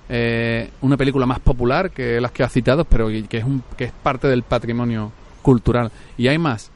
[0.07, 3.85] eh, una película más popular que las que has citado, pero que es, un, que
[3.85, 5.11] es parte del patrimonio
[5.45, 5.91] cultural.
[6.17, 6.71] Y hay más.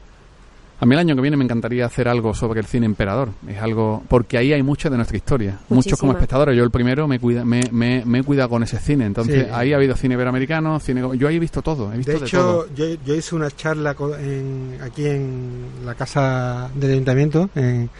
[0.82, 3.28] A mí el año que viene me encantaría hacer algo sobre el cine emperador.
[3.46, 5.58] Es algo porque ahí hay mucha de nuestra historia.
[5.68, 6.56] Muchos como espectadores.
[6.56, 9.04] Yo el primero me, cuida, me, me, me he cuidado con ese cine.
[9.04, 9.50] Entonces Sí.
[9.52, 11.02] ahí ha habido cine iberoamericano, cine...
[11.18, 11.92] Yo ahí he visto todo.
[11.92, 12.66] He visto De de, hecho, todo.
[12.74, 17.90] yo, yo hice una charla en- aquí en la casa del ayuntamiento, en,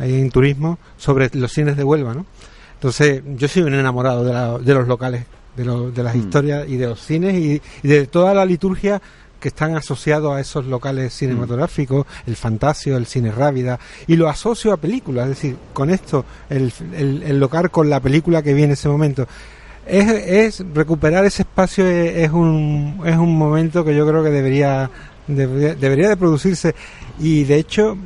[0.00, 2.26] ahí en turismo, sobre los cines de Huelva, ¿no?
[2.74, 6.18] Entonces, yo soy un enamorado de, la- de los locales, de, lo- de las Mm.
[6.18, 9.00] historias y de los cines y, y de toda la liturgia
[9.40, 14.72] que están asociados a esos locales cinematográficos, el Fantasio, el Cine Rábida, y lo asocio
[14.72, 18.66] a películas, es decir, con esto, el, el, el local con la película que viene
[18.66, 19.26] en ese momento.
[19.86, 24.30] Es, es recuperar ese espacio es, es un es un momento que yo creo que
[24.30, 24.90] debería
[25.28, 26.74] debería, debería de producirse
[27.20, 27.96] y de hecho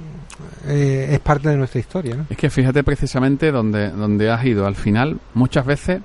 [0.66, 2.26] eh, es parte de nuestra historia ¿no?
[2.28, 4.66] Es que fíjate precisamente donde, donde has ido.
[4.66, 6.02] Al final, muchas veces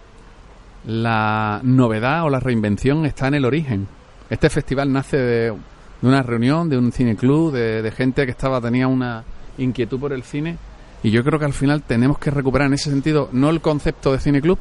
[0.85, 3.87] la novedad o la reinvención está en el origen.
[4.29, 5.53] Este festival nace de,
[6.01, 9.23] una reunión, de un cineclub, de, de gente que estaba tenía una
[9.57, 10.57] inquietud por el cine.
[11.03, 14.11] Y yo creo que al final tenemos que recuperar en ese sentido no el concepto
[14.11, 14.57] de cineclub,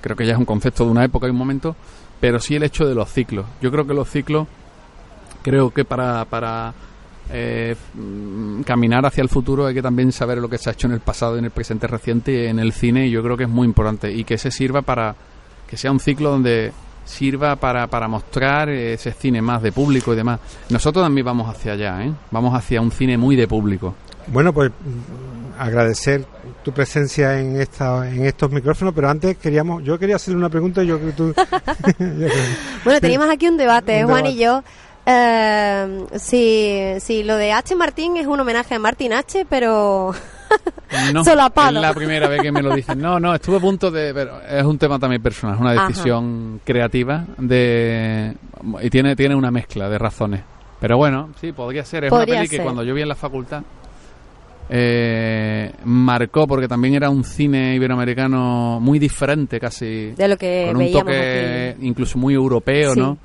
[0.00, 1.74] creo que ya es un concepto de una época y un momento,
[2.20, 3.46] pero sí el hecho de los ciclos.
[3.60, 4.46] Yo creo que los ciclos,
[5.42, 6.74] creo que para, para
[7.30, 10.86] eh, mm, caminar hacia el futuro hay que también saber lo que se ha hecho
[10.86, 13.50] en el pasado, en el presente reciente, en el cine, y yo creo que es
[13.50, 14.12] muy importante.
[14.12, 15.16] Y que se sirva para
[15.66, 16.72] que sea un ciclo donde
[17.06, 20.38] sirva para, para mostrar ese cine más de público y demás.
[20.68, 22.12] Nosotros también vamos hacia allá, ¿eh?
[22.30, 23.94] Vamos hacia un cine muy de público.
[24.26, 26.26] bueno pues mm, agradecer
[26.62, 30.82] tu presencia en esta en estos micrófonos pero antes queríamos yo quería hacerle una pregunta
[30.82, 31.34] y yo creo que tú
[32.84, 34.36] Bueno, teníamos aquí un debate, Un Juan debate.
[34.36, 34.62] y yo.
[35.08, 37.76] Eh, si, si lo de H.
[37.76, 40.12] Martín es un homenaje a Martín H., pero
[41.12, 41.76] No, solapado.
[41.76, 42.98] es la primera vez que me lo dicen.
[43.00, 44.14] No, no, estuve a punto de...
[44.14, 45.88] Pero es un tema también personal, es una Ajá.
[45.88, 48.34] decisión creativa de
[48.82, 50.42] y tiene, tiene una mezcla de razones.
[50.80, 52.04] Pero bueno, sí, podría ser.
[52.04, 52.64] Es Podría una peli que ser.
[52.64, 53.62] cuando yo vi en la facultad
[54.68, 60.10] eh, marcó, porque también era un cine iberoamericano muy diferente casi.
[60.12, 61.86] de lo que con un veíamos toque aquí.
[61.86, 63.00] incluso muy europeo, Sí.
[63.00, 63.18] ¿no?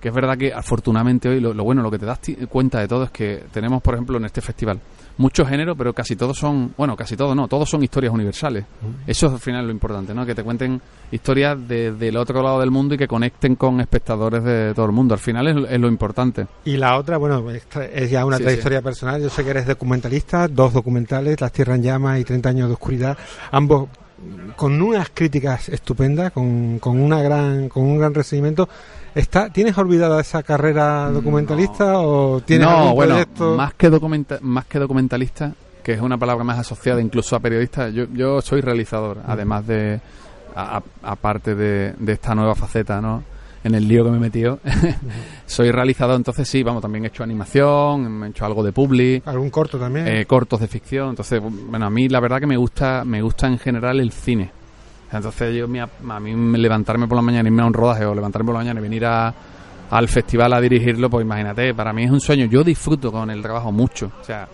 [0.00, 2.18] Que es verdad que afortunadamente hoy lo, lo bueno, lo que te das
[2.48, 4.80] cuenta de todo es que tenemos, por ejemplo, en este festival
[5.18, 8.64] muchos géneros, pero casi todos son, bueno, casi todos no, todos son historias universales.
[9.06, 10.24] Eso es al final lo importante, ¿no?
[10.26, 14.42] Que te cuenten historias de- del otro lado del mundo y que conecten con espectadores
[14.44, 15.14] de todo el mundo.
[15.14, 16.46] Al final es, es lo importante.
[16.64, 20.48] y la otra bueno es ya una Sí, trayectoria personal yo sé que eres documentalista
[20.48, 23.16] dos documentales Las tierras en llamas y 30 años de oscuridad
[23.50, 23.88] ambos
[24.56, 28.68] con unas críticas estupendas con, con una gran con un gran recibimiento.
[29.14, 34.38] Está tienes olvidada esa carrera documentalista o tienes no, algún bueno, proyecto más que, documenta-
[34.40, 35.52] más que documentalista,
[35.82, 40.00] que es una palabra más asociada incluso a periodista, yo, yo soy realizador, además de,
[41.02, 43.22] aparte de, de esta nueva faceta, ¿no?
[43.64, 44.58] En el lío que me he metido.
[45.46, 49.50] soy realizador, entonces sí, vamos, también he hecho animación, he hecho algo de publi, algún
[49.50, 53.04] corto también eh, cortos de ficción, entonces, bueno, a mí la verdad que me gusta,
[53.04, 54.50] me gusta en general el cine.
[55.12, 58.46] Entonces yo a mí me- levantarme por la mañana, irme a un rodaje o levantarme
[58.46, 59.32] por la mañana y venir a,
[59.90, 62.46] al festival a dirigirlo, pues imagínate, para mí es un sueño.
[62.46, 64.10] Yo disfruto con el trabajo mucho.
[64.22, 64.48] O sea,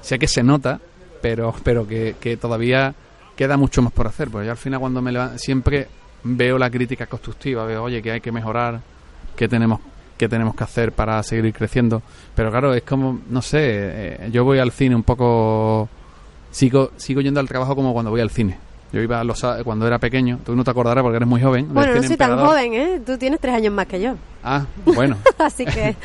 [0.00, 0.80] sé que se nota,
[1.22, 2.92] pero, pero que, que todavía
[3.36, 4.28] queda mucho más por hacer.
[4.28, 5.86] Porque yo al final cuando me levanto, siempre
[6.24, 8.80] veo la crítica constructiva, veo, oye, que hay que mejorar,
[9.36, 9.80] que tenemos
[10.16, 12.00] que tenemos que hacer para seguir creciendo.
[12.36, 15.88] Pero claro, es como, no sé, eh, yo voy al cine un poco
[16.50, 18.56] sigo, sigo yendo al trabajo como cuando voy al cine.
[18.92, 21.72] Yo iba los, sa- cuando era pequeño, tú no te acordarás porque eres muy joven.
[21.72, 23.00] Bueno, no soy tan joven, ¿eh?
[23.04, 24.14] Tú tienes tres años más que yo.
[24.44, 25.16] Ah, bueno.
[25.38, 25.96] Así que...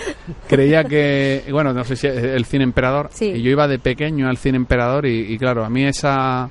[0.47, 3.09] Creía que, bueno, no sé si es el cine emperador.
[3.13, 3.25] Sí.
[3.25, 6.49] Y yo iba de pequeño al cine emperador y, y claro, a mí esa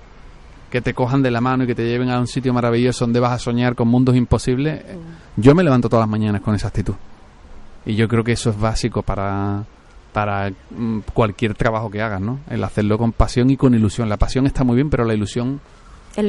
[0.77, 3.19] que te cojan de la mano y que te lleven a un sitio maravilloso donde
[3.21, 4.97] vas a soñar con mundos imposibles, eh,
[5.37, 6.95] yo me levanto todas las mañanas con esa actitud.
[7.87, 9.63] Y yo creo que eso es básico para,
[10.13, 12.41] para mm, cualquier trabajo que hagas, ¿no?
[12.51, 14.09] El hacerlo con pasión y con ilusión.
[14.09, 15.61] La pasión está muy bien, pero la ilusión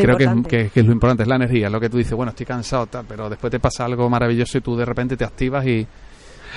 [0.04, 2.14] creo que es, que- que es lo importante, es la energía, lo que tú dices,
[2.14, 5.24] bueno, estoy cansado, tal, pero después te pasa algo maravilloso y tú de repente te
[5.26, 5.86] activas y,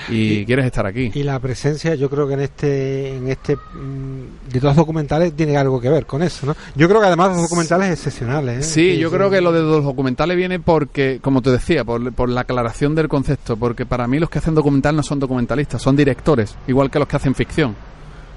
[0.09, 1.11] y quieres estar aquí.
[1.13, 5.57] Y la presencia, yo creo que en este, en este, mm, de los documentales tiene
[5.57, 6.55] algo que ver con eso, ¿no?
[6.75, 8.63] Yo creo que además los documentales excepcionales, ¿eh?
[8.63, 12.29] Sí, yo creo que lo de los documentales viene porque, como te decía, por, por
[12.29, 15.95] la aclaración del concepto, porque para mí los que hacen documental no son documentalistas, son
[15.95, 17.75] directores, igual que los que hacen ficción.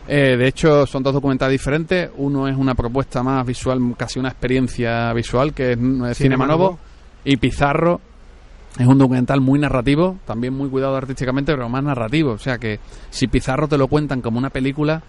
[0.07, 2.11] Eh, de hecho, son dos documentales diferentes.
[2.17, 6.79] Uno es una propuesta más visual, casi una experiencia visual, que es Cinema Novo.
[7.25, 8.01] y Pizarro
[8.79, 12.33] es un documental muy narrativo, también muy cuidado artísticamente, pero más narrativo.
[12.33, 15.03] O sea que si Pizarro te lo cuentan como una película,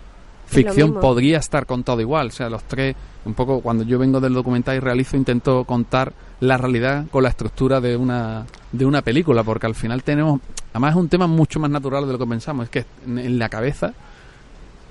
[0.46, 2.28] ficción podría estar contado igual.
[2.28, 2.96] O sea, los tres,
[3.26, 7.30] un poco cuando yo vengo del documental y realizo, intento contar la realidad con la
[7.30, 10.42] estructura de una, de una película, porque al final tenemos,
[10.72, 13.50] además es un tema mucho más natural de lo que pensamos, es que en la
[13.50, 13.94] cabeza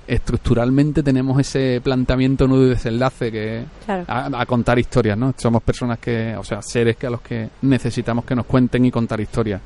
[0.07, 4.05] estructuralmente tenemos ese planteamiento nudo y desenlace que Claro.
[4.07, 5.33] a, a contar historias, ¿no?
[5.37, 8.91] Somos personas que, o sea, seres que a los que necesitamos que nos cuenten y
[8.91, 9.61] contar historias.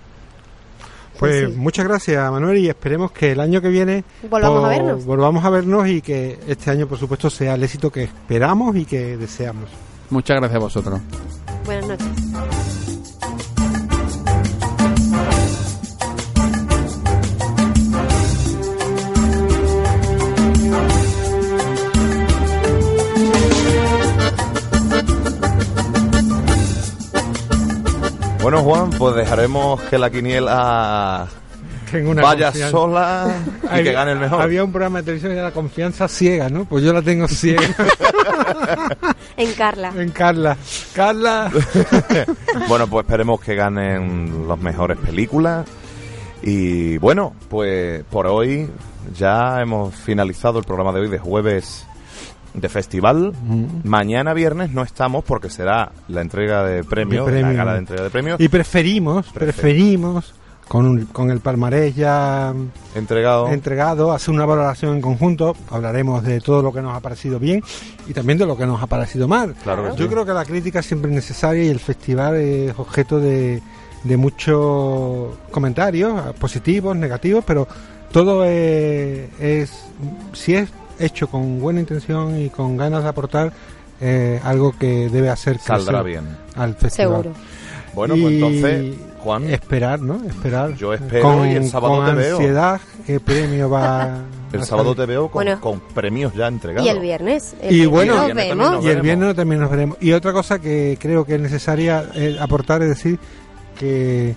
[1.17, 5.05] Pues muchas gracias, Manuel, y esperemos que el año que viene Volvamos a vernos.
[5.05, 8.85] Volvamos a vernos y que este año, por supuesto, sea el éxito que esperamos y
[8.85, 9.69] que deseamos.
[10.11, 11.01] Muchas gracias a vosotros.
[11.65, 12.88] Buenas noches.
[28.49, 31.27] Bueno, Juan, pues dejaremos que la quiniela
[32.03, 32.71] una vaya confianza.
[32.71, 33.35] sola
[33.79, 34.41] y que gane el mejor.
[34.41, 36.65] Había un programa de televisión que era Confianza Ciega, ¿no?
[36.65, 37.61] Pues yo la tengo ciega.
[39.37, 39.93] En Carla.
[39.95, 40.57] en Carla.
[40.95, 41.51] Carla.
[42.67, 45.67] bueno, pues esperemos que ganen las mejores películas.
[46.41, 48.67] Y bueno, pues por hoy
[49.15, 51.85] ya hemos finalizado el programa de hoy de jueves
[52.53, 53.33] de festival.
[53.83, 58.03] Mañana viernes no estamos porque será la entrega de premios, De la gala de entrega
[58.03, 58.39] de premios.
[58.39, 60.33] Y preferimos, preferimos,
[60.67, 62.53] con, un- con el palmarés ya
[62.95, 63.47] entregado.
[63.49, 65.55] entregado, hacer una valoración en conjunto.
[65.71, 67.63] Hablaremos de todo lo que nos ha parecido bien
[68.07, 69.55] y también de lo que nos ha parecido mal.
[69.63, 70.09] Claro Yo sí.
[70.09, 73.61] creo que la crítica siempre es necesaria y el festival es objeto de,
[74.03, 77.67] de muchos comentarios, positivos, negativos, pero
[78.11, 79.85] todo es, es-
[80.33, 80.69] si es
[80.99, 83.51] hecho con buena intención y con ganas de aportar,
[84.01, 86.25] eh, algo que debe hacer Saldrá bien.
[86.55, 87.23] al festival.
[87.23, 87.31] Seguro.
[87.93, 90.23] Bueno, pues Y entonces, Juan, Esperar, ¿no?
[90.25, 90.75] Esperar.
[90.75, 92.37] Yo espero con, y el sábado con te veo.
[92.37, 94.19] ansiedad qué premio va
[94.53, 95.59] el sábado te veo con, Bueno.
[95.59, 96.85] con premios ya entregados.
[96.85, 97.55] Y el viernes.
[97.61, 98.71] el Y viernes bueno, nos el viernes también vemos.
[98.75, 99.03] nos Y el veremos.
[99.03, 99.97] viernes también nos veremos.
[99.99, 103.19] Y otra cosa que creo que es necesaria eh, aportar es decir
[103.77, 104.35] que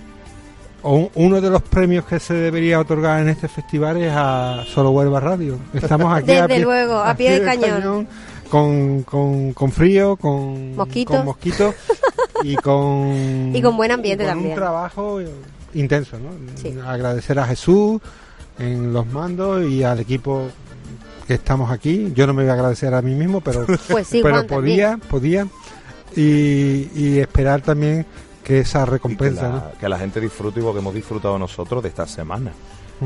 [0.83, 4.91] un- uno de los premios que se debería otorgar en este festival es a Solo
[4.91, 5.57] Huelva Radio.
[5.73, 8.07] Estamos aquí a pie- luego, a pie de cañón.
[8.49, 11.15] con, con, con frío, con Mosquitos.
[11.17, 11.75] con mosquitos
[12.43, 14.51] y con Y con buen ambiente con también.
[14.51, 15.19] un trabajo
[15.73, 16.29] intenso, ¿no?
[16.61, 16.75] Sí.
[16.85, 17.99] Agradecer a Jesús
[18.59, 20.47] en los mandos y al equipo
[21.27, 22.11] que estamos aquí.
[22.13, 24.99] Yo no me voy a agradecer a mí mismo, pero Pues sí, pero Juan, podía,
[25.09, 25.47] podía
[26.15, 28.05] y, y esperar también
[28.43, 29.63] que esa Y que, recompensa, la, ¿no?
[29.79, 32.51] que la gente disfrute igual que hemos disfrutado nosotros de esta semana.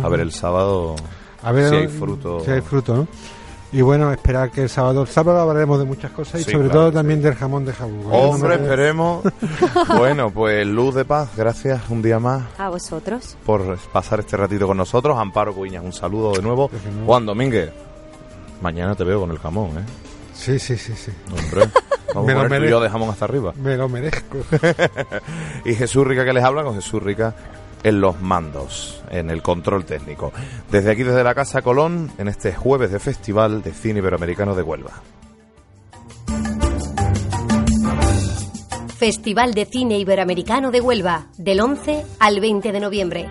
[0.03, 0.95] A ver el sábado
[1.41, 2.39] A ver si hay fruto.
[2.43, 3.07] si hay fruto, ¿no?
[3.69, 6.65] Y bueno, esperar que el sábado, el sábado hablaremos de muchas cosas y Sí, sobre
[6.69, 8.09] claro todo también del jamón de jabú.
[8.13, 9.23] Hombre, No me- esperemos.
[9.97, 13.35] bueno, pues luz de paz, gracias un día más A vosotros.
[13.45, 15.17] por pasar este ratito con nosotros.
[15.17, 16.71] Amparo Cuiñas, un saludo de nuevo.
[17.05, 17.71] Juan Domínguez,
[18.61, 19.83] mañana te veo con el jamón, ¿eh?
[20.33, 21.11] Sí, sí, sí, sí.
[21.29, 21.69] Hombre,
[22.13, 22.69] vamos Me a lo poner tú y merezco.
[22.69, 23.53] yo de jamón hasta arriba.
[23.61, 24.37] Me lo merezco.
[25.65, 27.35] y Jesús Rica que les habla con Jesús Rica
[27.83, 30.31] en los mandos, en el control técnico.
[30.71, 34.63] Desde aquí, desde la Casa Colón, en este jueves de Festival de Cine Iberoamericano de
[34.63, 34.91] Huelva.
[38.97, 43.29] Festival de Cine Iberoamericano de Huelva, del 11 al 20 de noviembre.